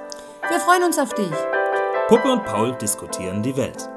Wir 0.50 0.60
freuen 0.60 0.84
uns 0.84 1.00
auf 1.00 1.14
dich. 1.14 1.32
Puppe 2.10 2.32
und 2.32 2.44
Paul 2.44 2.74
diskutieren 2.74 3.42
die 3.42 3.56
Welt. 3.56 3.90